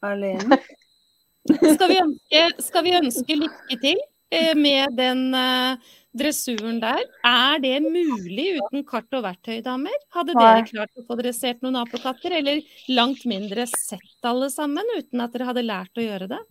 [0.05, 0.59] Alene.
[1.75, 3.97] Skal vi ønske, skal vi ønske lykke til
[4.35, 5.79] eh, med den uh,
[6.13, 7.01] dressuren der?
[7.25, 9.95] Er det mulig uten kart og verktøy, damer?
[10.13, 15.23] Hadde dere klart å få dressert noen apekatter, eller langt mindre sett alle sammen, uten
[15.23, 16.41] at dere hadde lært å gjøre det?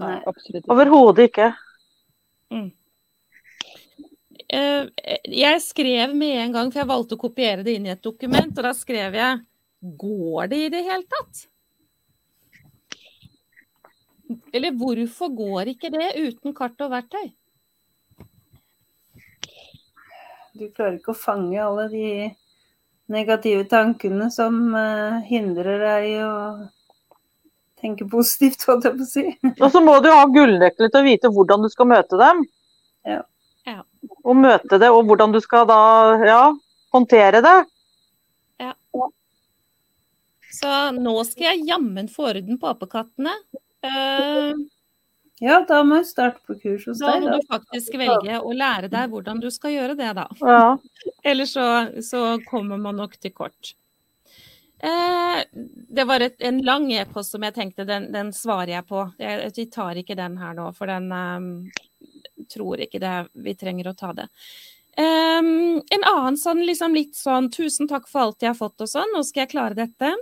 [0.00, 0.74] Nei, absolutt ikke.
[0.74, 1.48] Overhodet ikke.
[4.50, 4.90] Eh,
[5.24, 8.50] Jeg skrev med en gang, for jeg valgte å kopiere det inn i et dokument,
[8.50, 9.46] og da skrev jeg
[9.80, 11.46] Går det i det hele tatt?
[14.52, 17.30] Eller hvorfor går ikke det uten kart og verktøy?
[20.58, 22.10] Du klarer ikke å fange alle de
[23.10, 26.34] negative tankene som uh, hindrer deg i å
[27.80, 29.24] tenke positivt, holdt jeg på å si.
[29.56, 32.44] Og så må du ha gullnøkler til å vite hvordan du skal møte dem.
[33.08, 33.22] Ja.
[33.66, 33.80] Ja.
[34.24, 35.80] Og møte det, og hvordan du skal da
[36.26, 36.42] ja,
[36.94, 37.58] håndtere det.
[40.60, 43.32] Så nå skal jeg jammen få orden på apekattene.
[43.86, 44.52] Eh,
[45.40, 47.38] Ja, da må jeg starte på kurs hos Da deg, må da.
[47.40, 50.26] du faktisk velge å lære deg hvordan du skal gjøre det, da.
[50.44, 50.64] Ja.
[51.30, 51.66] Eller så,
[52.04, 53.72] så kommer man nok til kort.
[54.80, 55.40] Eh,
[55.96, 59.06] det var et, en lang e-post som jeg tenkte den, den svarer jeg på.
[59.20, 61.48] Jeg, vi tar ikke den her nå, for den um,
[62.52, 64.28] tror ikke det vi trenger å ta det.
[65.00, 68.90] Um, en annen sånn, liksom litt sånn tusen takk for alt jeg har fått og
[68.90, 70.12] sånn, nå skal jeg klare dette.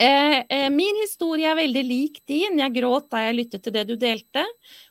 [0.00, 2.56] Eh, eh, min historie er veldig lik din.
[2.62, 4.46] Jeg gråt da jeg lyttet til det du delte.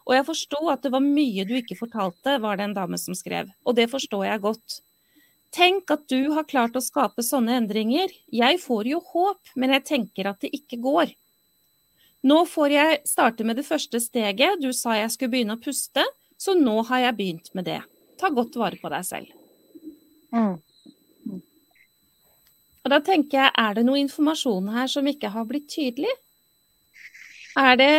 [0.06, 3.18] Og jeg forsto at det var mye du ikke fortalte, var det en dame som
[3.18, 3.50] skrev.
[3.66, 4.78] Og det forstår jeg godt.
[5.50, 8.14] Tenk at du har klart å skape sånne endringer.
[8.30, 11.16] Jeg får jo håp, men jeg tenker at det ikke går.
[12.30, 14.62] Nå får jeg starte med det første steget.
[14.62, 16.06] Du sa jeg skulle begynne å puste,
[16.38, 17.82] så nå har jeg begynt med det.
[18.22, 19.34] Ta godt vare på deg selv.
[20.30, 20.60] Mm.
[22.90, 26.10] Og da tenker jeg, er det noe informasjon her som ikke har blitt tydelig?
[27.62, 27.90] Er det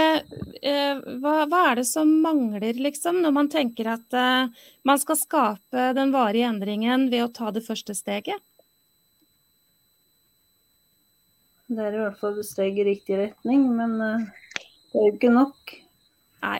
[0.66, 5.18] eh, hva, hva er det som mangler, liksom, når man tenker at eh, man skal
[5.20, 8.43] skape den varige endringen ved å ta det første steget?
[11.70, 14.26] Det er i hvert fall et steg i riktig retning, men eh,
[14.91, 15.74] det er jo ikke nok.
[16.43, 16.59] Nei,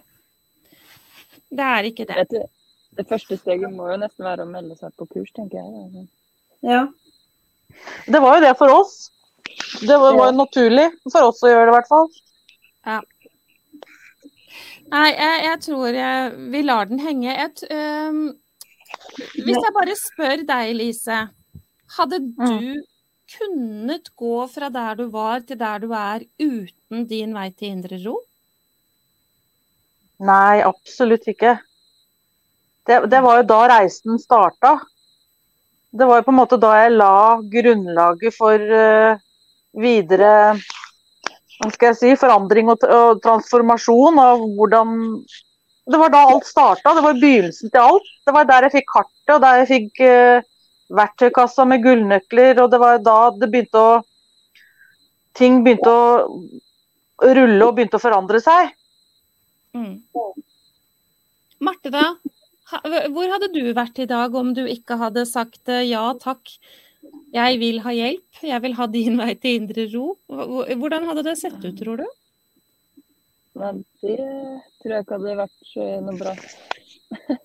[1.51, 2.47] Det er ikke det.
[2.95, 6.07] Det, første steget må jo nesten være å melde seg på kurs, tenker jeg.
[6.63, 6.85] Ja.
[8.11, 8.97] Det var jo det for oss.
[9.81, 12.09] Det var, var jo naturlig for oss å gjøre det, i hvert fall.
[14.91, 17.35] Nei, jeg, jeg tror jeg, vi lar den henge.
[17.45, 21.21] Et, t- hvis jeg bare spør deg, Lise.
[21.97, 22.81] Hadde du
[23.31, 28.01] kunnet gå fra der du var til der du er uten din vei til indre
[28.03, 28.17] ro?
[30.27, 31.55] Nei, absolutt ikke.
[32.89, 34.75] Det, det var jo da reisen starta.
[35.91, 37.15] Det var jo på en måte da jeg la
[37.53, 39.19] grunnlaget for uh,
[39.83, 40.35] videre
[41.61, 44.95] hva skal jeg si, forandring og, og transformasjon av hvordan
[45.91, 46.95] Det var da alt starta.
[46.95, 48.09] Det var begynnelsen til alt.
[48.27, 50.49] Det var der jeg fikk kartet, og der jeg fikk uh,
[51.01, 53.99] verktøykassa med gullnøkler, og det var da det begynte å
[55.39, 58.73] Ting begynte å rulle og begynte å forandre seg.
[59.79, 60.01] Mm.
[61.63, 62.09] Marte, da?
[62.71, 66.53] Hvor hadde du vært i dag om du ikke hadde sagt eh, ja takk,
[67.35, 70.07] jeg vil ha hjelp, jeg vil ha din vei til indre ro?
[70.31, 72.09] Hvordan hadde det sett ut, tror du?
[73.61, 73.73] Nei,
[74.05, 74.17] det
[74.81, 76.35] tror jeg ikke hadde vært noe bra.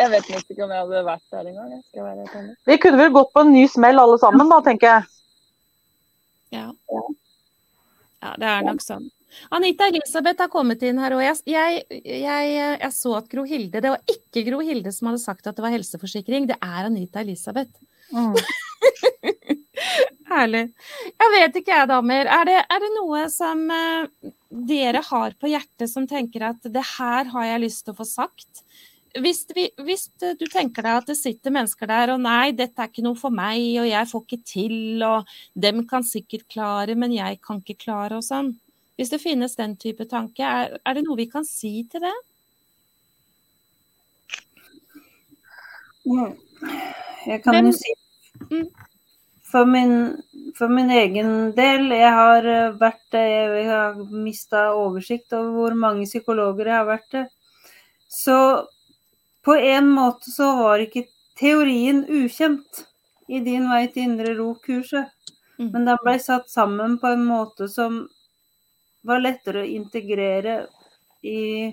[0.00, 1.72] Jeg vet nesten ikke om jeg hadde vært der engang.
[1.74, 2.42] Jeg skal være.
[2.70, 5.02] Vi kunne vel gått på en ny smell alle sammen, da, tenker jeg.
[6.56, 6.62] Ja.
[8.22, 9.10] ja, det er nok sånn.
[9.54, 12.50] Anita Elisabeth har kommet inn her, og jeg, jeg, jeg,
[12.80, 15.64] jeg så at Gro Hilde Det var ikke Gro Hilde som hadde sagt at det
[15.64, 17.72] var helseforsikring, det er Anita Elisabeth.
[18.10, 18.34] Mm.
[20.30, 20.68] Herlig.
[21.18, 22.28] Jeg vet ikke jeg, damer.
[22.30, 24.30] Er det, er det noe som uh,
[24.70, 28.06] dere har på hjertet som tenker at det her har jeg lyst til å få
[28.06, 28.64] sagt?
[29.18, 32.92] Hvis, vi, hvis du tenker deg at det sitter mennesker der og nei, dette er
[32.92, 37.16] ikke noe for meg, og jeg får ikke til, og dem kan sikkert klare, men
[37.16, 38.52] jeg kan ikke klare, og sånn.
[39.00, 42.16] Hvis det finnes den type tanke, er, er det noe vi kan si til det?
[47.24, 47.94] Jeg kan jo si
[48.50, 48.68] Mm.
[49.42, 50.22] for min,
[50.58, 56.04] for min egen del, jeg har eh, vært Jeg har mista oversikt over hvor mange
[56.04, 57.24] psykologer jeg har vært det.
[58.08, 58.66] Så
[59.44, 61.06] på en måte så var ikke
[61.40, 62.84] teorien ukjent
[63.28, 65.08] i Din vei til indre ro-kurset.
[65.58, 65.72] Mm.
[65.72, 68.08] Men den ble satt sammen på en måte som
[69.06, 70.64] var lettere å integrere
[71.26, 71.70] i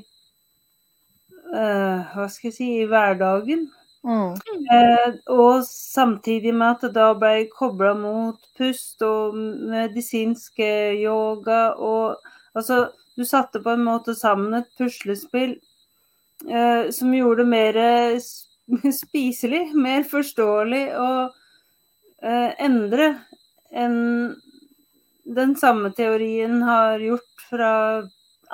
[1.53, 3.67] uh, Hva skal jeg si i hverdagen.
[4.07, 4.35] Mm.
[4.71, 12.33] Uh, og samtidig med at da ble kobla mot pust og medisinsk eh, yoga og
[12.57, 15.51] Altså, du satte på en måte sammen et puslespill
[16.49, 17.77] uh, som gjorde det mer
[19.03, 21.09] spiselig, mer forståelig å
[22.65, 23.11] endre
[23.69, 23.99] enn
[25.35, 27.71] den samme teorien har gjort fra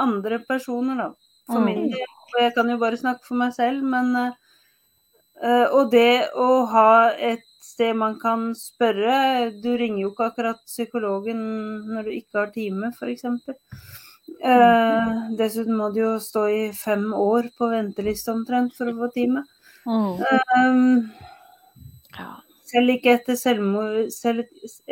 [0.01, 1.09] andre personer, da.
[1.47, 1.65] For Mm.
[1.65, 2.07] min del.
[2.33, 4.31] Og jeg kan jo bare snakke for meg selv, men eh,
[5.43, 10.59] eh, Og det å ha et sted man kan spørre Du ringer jo ikke akkurat
[10.65, 11.43] psykologen
[11.87, 13.23] når du ikke har time, f.eks.
[14.43, 19.11] Uh, dessuten må du jo stå i fem år på venteliste omtrent for å få
[19.13, 19.43] time.
[19.85, 20.23] Mm.
[20.57, 21.11] Um,
[22.17, 22.42] Ja.
[22.73, 24.43] Selv ikke etter, selvmord, selv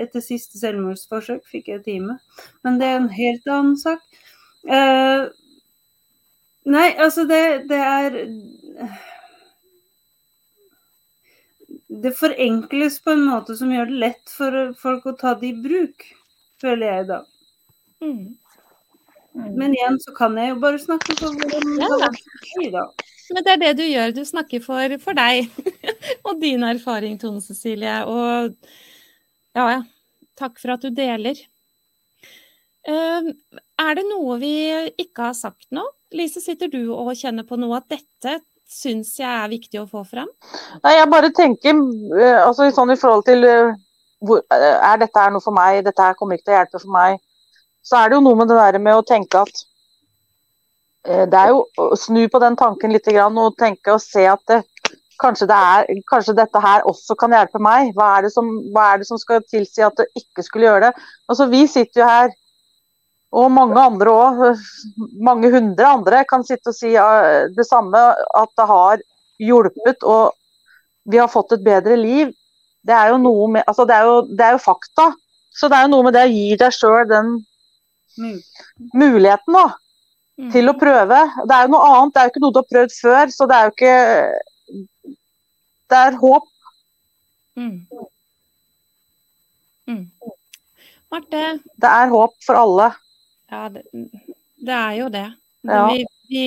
[0.05, 2.17] etter siste selvmordsforsøk fikk jeg time.
[2.65, 4.03] Men det er en helt annen sak.
[4.69, 5.27] Eh,
[6.75, 8.19] nei, altså det, det er
[12.03, 15.57] Det forenkles på en måte som gjør det lett for folk å ta det i
[15.65, 16.05] bruk,
[16.61, 17.19] føler jeg da.
[18.03, 18.23] Mm.
[19.59, 21.89] Men igjen så kan jeg jo bare snakke for hvordan det Ja.
[21.91, 22.85] var da.
[23.31, 24.13] Men det er det du gjør.
[24.15, 25.49] Du snakker for, for deg
[26.27, 28.01] og din erfaring, Tone Cecilie.
[28.09, 28.53] Og
[29.55, 29.81] ja, ja.
[30.39, 31.37] Takk for at du deler.
[32.87, 33.27] Eh,
[33.81, 34.53] er det noe vi
[34.99, 35.83] ikke har sagt nå?
[36.17, 38.39] Lise, sitter du og kjenner på noe at dette
[38.71, 40.29] syns jeg er viktig å få fram?
[40.83, 43.73] Nei, jeg bare tenker eh, altså, sånn i forhold til eh,
[44.23, 45.83] hvor, eh, Er dette her noe for meg?
[45.85, 47.19] Dette her kommer ikke til å hjelpe for meg.
[47.85, 49.63] Så er det jo noe med det der med å tenke at
[51.01, 54.41] Det er jo å snu på den tanken litt grann, og tenke og se at
[54.51, 54.59] det,
[55.21, 57.93] kanskje, det er, kanskje dette her også kan hjelpe meg.
[57.97, 60.89] Hva er, det som, hva er det som skal tilsi at det ikke skulle gjøre
[60.89, 61.07] det?
[61.29, 62.35] Altså, vi sitter jo her,
[63.41, 64.43] og mange andre òg,
[65.29, 68.05] mange hundre andre kan sitte og si eh, det samme,
[68.43, 69.05] at det har
[69.41, 70.35] hjulpet og
[71.09, 72.29] vi har fått et bedre liv.
[72.85, 75.11] Det er jo noe med Altså, det er jo, det er jo fakta.
[75.53, 77.39] Så det er jo noe med det å gi deg sjøl den
[78.19, 78.41] Mm.
[78.93, 79.61] muligheten da,
[80.39, 80.51] Mm.
[80.53, 81.17] til å prøve.
[81.45, 83.47] Det er jo noe annet, det er jo ikke noe du har prøvd før, så
[83.49, 83.97] det er jo ikke
[85.91, 86.45] Det er håp.
[87.59, 87.75] Mm.
[89.91, 90.05] Mm.
[91.11, 91.41] Marte,
[91.83, 92.93] Det er håp for alle.
[93.51, 93.83] ja, det,
[94.63, 95.27] det er jo det.
[95.67, 95.81] Ja.
[95.91, 96.45] Vi, vi,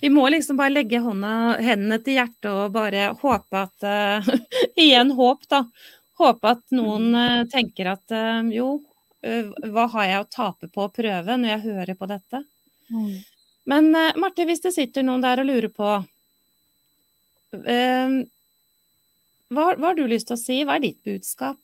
[0.00, 4.32] vi må liksom bare legge hånda, hendene til hjertet og bare håpe at uh,
[4.86, 5.66] Igjen håp, da.
[6.18, 8.78] Håpe at noen uh, tenker at uh, jo,
[9.22, 12.42] hva har jeg å tape på å prøve når jeg hører på dette?
[13.64, 15.90] Men eh, Marte, hvis det sitter noen der og lurer på
[17.64, 18.16] eh,
[19.54, 20.58] hva, hva har du lyst til å si?
[20.64, 21.60] Hva er ditt budskap?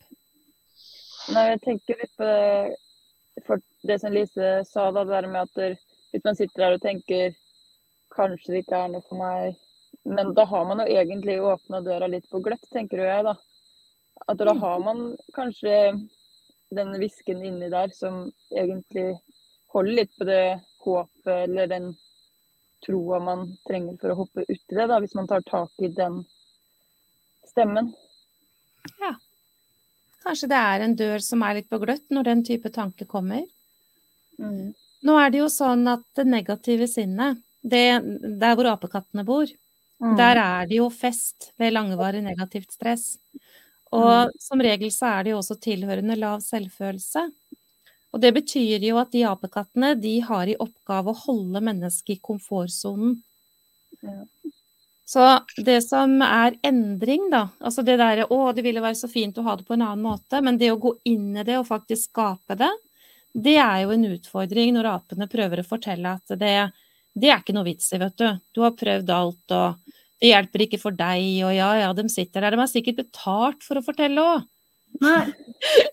[1.35, 5.59] Nei, jeg tenker litt på det, det som Lise sa, da, det der med at
[5.59, 5.77] der,
[6.12, 7.35] hvis man sitter der og tenker
[8.14, 9.59] kanskje det ikke er noe for meg,
[10.09, 13.37] men da har man jo egentlig åpna døra litt på gløtt, tenker jeg, da.
[14.29, 15.77] At da har man kanskje
[16.77, 19.14] den hvisken inni der som egentlig
[19.75, 20.43] holder litt på det
[20.87, 21.91] håpet eller den
[22.85, 26.22] troa man trenger for å hoppe uti det, da, hvis man tar tak i den
[27.51, 27.93] stemmen.
[29.03, 29.14] Ja.
[30.24, 33.45] Kanskje det er en dør som er litt på gløtt når den type tanke kommer?
[34.41, 34.72] Mm.
[35.05, 38.01] Nå er det jo sånn at det negative sinnet, det,
[38.41, 39.49] der hvor apekattene bor,
[40.01, 40.14] Mm.
[40.16, 43.18] der er det jo fest ved langvarig negativt stress.
[43.93, 47.26] Og som regel så er det jo også tilhørende lav selvfølelse.
[48.11, 52.23] Og det betyr jo at de apekattene, de har i oppgave å holde mennesket i
[52.25, 53.21] komfortsonen.
[54.03, 54.23] Ja.
[55.11, 55.25] Så
[55.57, 59.45] det som er endring, da, altså det derre å, det ville være så fint å
[59.47, 62.13] ha det på en annen måte, men det å gå inn i det og faktisk
[62.13, 62.71] skape det,
[63.35, 66.55] det er jo en utfordring når apene prøver å fortelle at det,
[67.19, 68.29] det er ikke noe vits i, vet du.
[68.55, 72.47] Du har prøvd alt, og det hjelper ikke for deg, og ja, ja, de sitter
[72.47, 72.55] der.
[72.55, 74.47] De har sikkert betalt for å fortelle òg.
[75.01, 75.27] Nei.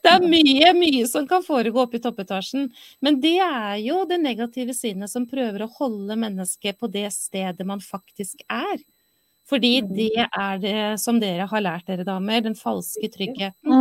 [0.03, 2.69] Det er mye, mye som kan foregå oppe i toppetasjen.
[3.03, 7.67] Men det er jo det negative sinnet som prøver å holde mennesket på det stedet
[7.67, 8.79] man faktisk er.
[9.47, 13.71] Fordi det er det som dere har lært dere damer, den falske tryggheten.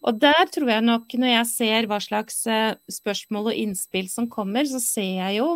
[0.00, 4.30] Og der tror jeg nok, når jeg ser hva slags eh, spørsmål og innspill som
[4.32, 5.48] kommer, så ser jeg jo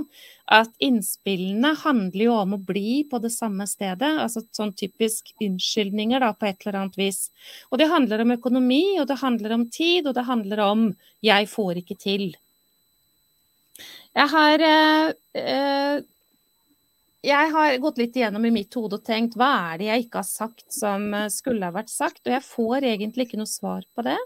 [0.52, 4.10] at innspillene handler jo om å bli på det samme stedet.
[4.20, 7.30] Altså sånn typisk unnskyldninger da, på et eller annet vis.
[7.72, 10.88] Og det handler om økonomi, og det handler om tid, og det handler om
[11.24, 12.34] 'jeg får ikke til'.
[14.14, 16.02] Jeg har eh, eh,
[17.24, 20.20] jeg har gått litt igjennom i mitt hode og tenkt hva er det jeg ikke
[20.20, 22.22] har sagt som eh, skulle ha vært sagt?
[22.26, 24.18] Og jeg får egentlig ikke noe svar på det.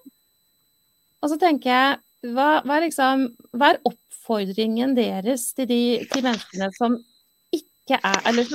[1.22, 1.98] Og så tenker jeg,
[2.34, 6.98] hva, hva, er, liksom, hva er oppfordringen deres til de til menneskene som
[7.88, 8.50] ikke er Eller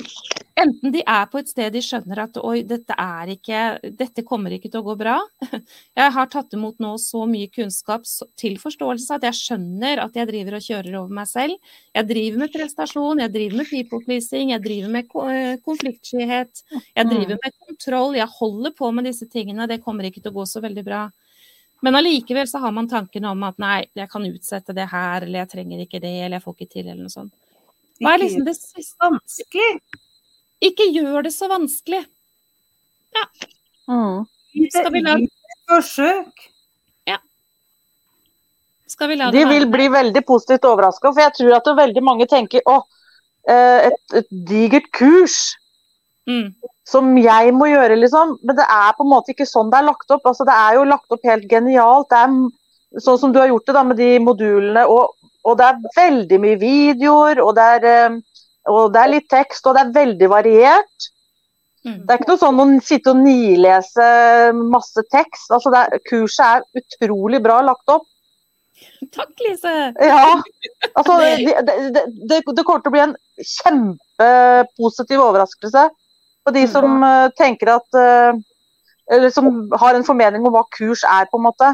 [0.63, 2.95] enten de er på et sted de skjønner at oi, dette
[3.33, 3.61] ikke
[3.97, 5.15] Dette kommer ikke til å gå bra.
[5.99, 8.05] Jeg har tatt imot nå så mye kunnskap
[8.39, 11.73] til forståelse at jeg skjønner at jeg driver og kjører over meg selv.
[11.95, 16.63] Jeg driver med prestasjon, jeg driver med people pleasing, jeg driver med eh, konfliktskyhet.
[16.71, 19.69] Jeg driver med kontroll, jeg holder på med disse tingene.
[19.69, 21.03] Det kommer ikke til å gå så veldig bra.
[21.83, 25.43] Men allikevel så har man tankene om at nei, jeg kan utsette det her, eller
[25.43, 27.42] jeg trenger ikke det, eller jeg får ikke til, eller noe sånt.
[28.03, 29.69] Hva er liksom det siste vanskelig?
[30.63, 32.03] Ikke gjør det så vanskelig.
[33.13, 33.25] Ja.
[33.91, 34.23] Mm.
[34.71, 35.17] Skal vi la,
[35.69, 36.49] Forsøk.
[38.93, 41.75] skal vi la det De vil bli veldig positivt overraska, for jeg tror at det
[41.79, 42.79] veldig mange tenker å,
[43.49, 45.55] eh, et, et digert kurs
[46.23, 46.53] Mm.
[46.87, 48.37] som jeg må gjøre, liksom.
[48.47, 50.23] Men det er på en måte ikke sånn det er lagt opp.
[50.29, 52.07] Altså, det er jo lagt opp helt genialt.
[52.13, 54.85] Det er sånn som du har gjort det da, med de modulene.
[54.87, 55.11] Og,
[55.43, 59.65] og det er veldig mye videoer, og det, er, eh, og det er litt tekst,
[59.67, 61.09] og det er veldig variert.
[61.83, 61.99] Mm.
[62.05, 64.07] Det er ikke noe sånn å sitte og nilese
[64.55, 65.51] masse tekst.
[65.51, 68.07] Altså, er, kurset er utrolig bra lagt opp.
[69.11, 69.73] Takk, Lise.
[69.99, 70.39] Ja.
[70.93, 75.89] Altså, det, det, det, det kommer til å bli en kjempepositiv overraskelse
[76.43, 78.41] på de som eh, tenker at eh,
[79.11, 79.47] Eller som
[79.79, 81.73] har en formening om hva kurs er, på en måte.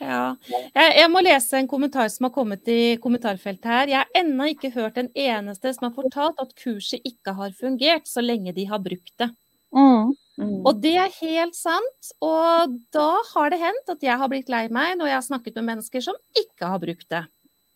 [0.00, 0.36] Ja.
[0.48, 3.90] Jeg, jeg må lese en kommentar som har kommet i kommentarfeltet her.
[3.92, 8.08] Jeg har ennå ikke hørt en eneste som har fortalt at kurset ikke har fungert,
[8.08, 9.28] så lenge de har brukt det.
[9.76, 10.14] Mm.
[10.40, 10.54] Mm.
[10.66, 12.12] Og det er helt sant.
[12.24, 15.60] Og da har det hendt at jeg har blitt lei meg når jeg har snakket
[15.60, 17.26] med mennesker som ikke har brukt det.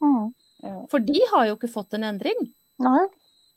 [0.02, 0.32] Mm.
[0.90, 2.48] For de har jo ikke fått en endring.
[2.82, 3.04] Nei.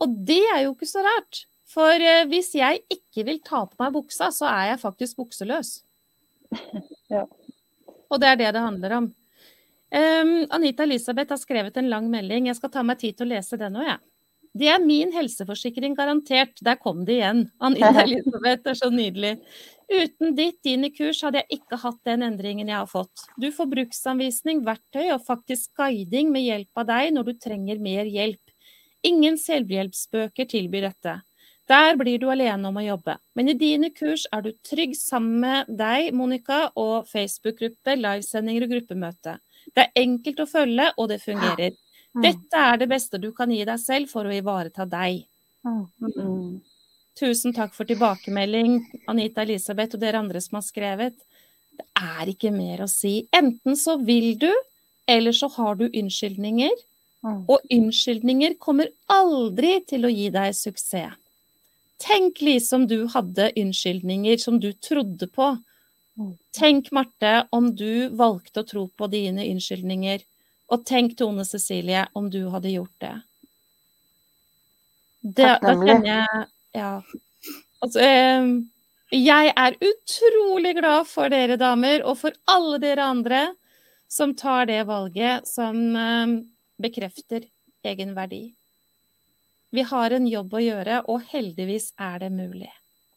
[0.03, 1.45] Og det er jo ikke så rart.
[1.67, 5.79] For eh, hvis jeg ikke vil ta på meg buksa, så er jeg faktisk bukseløs.
[7.07, 7.21] Ja.
[8.11, 9.07] Og det er det det handler om.
[9.87, 12.49] Um, Anita Elisabeth har skrevet en lang melding.
[12.49, 14.03] Jeg skal ta meg tid til å lese den òg, jeg.
[14.57, 16.57] Det er min helseforsikring garantert.
[16.65, 17.43] Der kom det igjen.
[17.63, 19.35] Anita Elisabeth, er så nydelig.
[19.87, 23.27] Uten ditt dine kurs hadde jeg ikke hatt den endringen jeg har fått.
[23.39, 28.09] Du får bruksanvisning, verktøy og faktisk guiding med hjelp av deg når du trenger mer
[28.11, 28.41] hjelp.
[29.07, 31.19] Ingen selvhjelpsbøker tilbyr dette.
[31.67, 33.17] Der blir du alene om å jobbe.
[33.35, 38.71] Men i dine kurs er du trygg sammen med deg, Monica, og Facebook-gruppe, livesendinger og
[38.75, 39.35] gruppemøte.
[39.75, 41.75] Det er enkelt å følge, og det fungerer.
[42.15, 42.23] Mm.
[42.23, 45.25] Dette er det beste du kan gi deg selv for å ivareta deg.
[45.67, 46.61] Mm.
[47.19, 48.79] Tusen takk for tilbakemelding,
[49.11, 51.19] Anita Elisabeth og dere andre som har skrevet.
[51.77, 53.25] Det er ikke mer å si.
[53.35, 54.49] Enten så vil du,
[55.09, 56.73] eller så har du unnskyldninger.
[57.25, 57.39] Mm.
[57.49, 61.17] Og unnskyldninger kommer aldri til å gi deg suksess.
[61.97, 65.55] Tenk Lise om du hadde unnskyldninger som du trodde på.
[66.57, 70.23] Tenk Marte om du valgte å tro på dine unnskyldninger.
[70.73, 73.13] Og tenk Tone Cecilie om du hadde gjort det.
[75.21, 77.01] det da kjenner jeg Ja.
[77.81, 78.49] Altså, eh,
[79.13, 83.41] jeg er utrolig glad for dere damer, og for alle dere andre
[84.09, 86.41] som tar det valget som eh,
[86.81, 87.45] bekrefter
[87.85, 88.56] egen verdi.
[89.77, 92.71] Vi har en jobb å gjøre, og heldigvis er det mulig.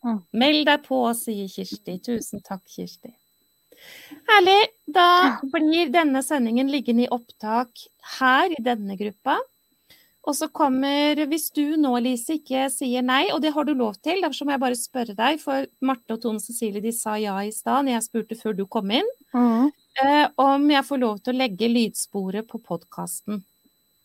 [0.05, 0.19] Mm.
[0.43, 1.97] Meld deg på, sier Kirsti.
[2.05, 3.13] Tusen takk, Kirsti.
[4.29, 4.59] Herlig.
[4.91, 5.07] Da
[5.55, 7.87] blir denne sendingen liggende i opptak
[8.19, 9.39] her i denne gruppa.
[10.29, 13.95] Og så kommer, hvis du nå, Lise, ikke sier nei, og det har du lov
[14.05, 17.39] til, derfor må jeg bare spørre deg, for Marte og Tone Cecilie de sa ja
[17.41, 19.71] i stad når jeg spurte før du kom inn, Mm.
[20.05, 23.41] eh, om jeg får lov til å legge lydsporet på podkasten.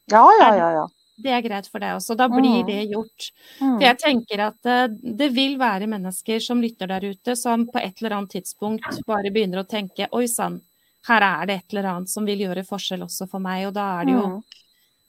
[0.08, 0.70] Ja, ja, ja.
[0.80, 0.86] ja.
[1.18, 2.16] Det er greit for deg også.
[2.20, 2.68] Da blir Mm.
[2.68, 3.32] det gjort.
[3.62, 3.78] Mm.
[3.78, 7.80] For jeg tenker at eh, det vil være mennesker som lytter der ute, som på
[7.80, 10.62] et eller annet tidspunkt bare begynner å tenke oi sann,
[11.08, 14.02] her er det et eller annet som vil gjøre forskjell også for meg, og da
[14.02, 14.44] er det jo Mm.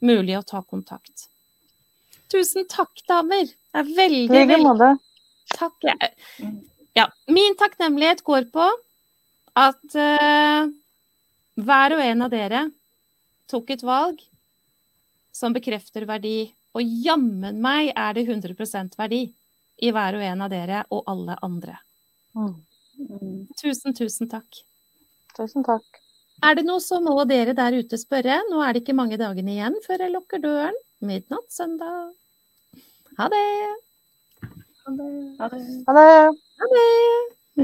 [0.03, 1.27] mulig å ta kontakt.
[2.29, 3.47] Tusen takk, damer.
[3.47, 4.99] Det er veldig, I like måte.
[5.55, 5.75] takk.
[5.83, 5.95] Ja.
[6.97, 8.71] Ja, min takknemlighet går på
[9.57, 10.69] at uh,
[11.59, 12.71] hver og en av dere
[13.49, 14.19] tok et valg
[15.37, 16.49] som bekrefter verdi.
[16.76, 19.26] Og jammen meg er det 100% verdi
[19.84, 21.76] i hver og en av dere og alle andre.
[22.37, 22.55] Mm.
[22.97, 23.39] Mm.
[23.61, 24.61] Tusen, tusen takk.
[25.37, 25.84] Tusen takk.
[26.45, 28.43] Er det noe så må dere der ute spørre.
[28.51, 30.76] Nå er det ikke mange dagene igjen før jeg lukker døren.
[31.05, 32.12] Midnatt søndag.
[33.16, 33.45] Ha det.
[34.84, 35.11] Ha det.
[35.41, 35.64] Ha det.
[36.61, 36.87] Ha det.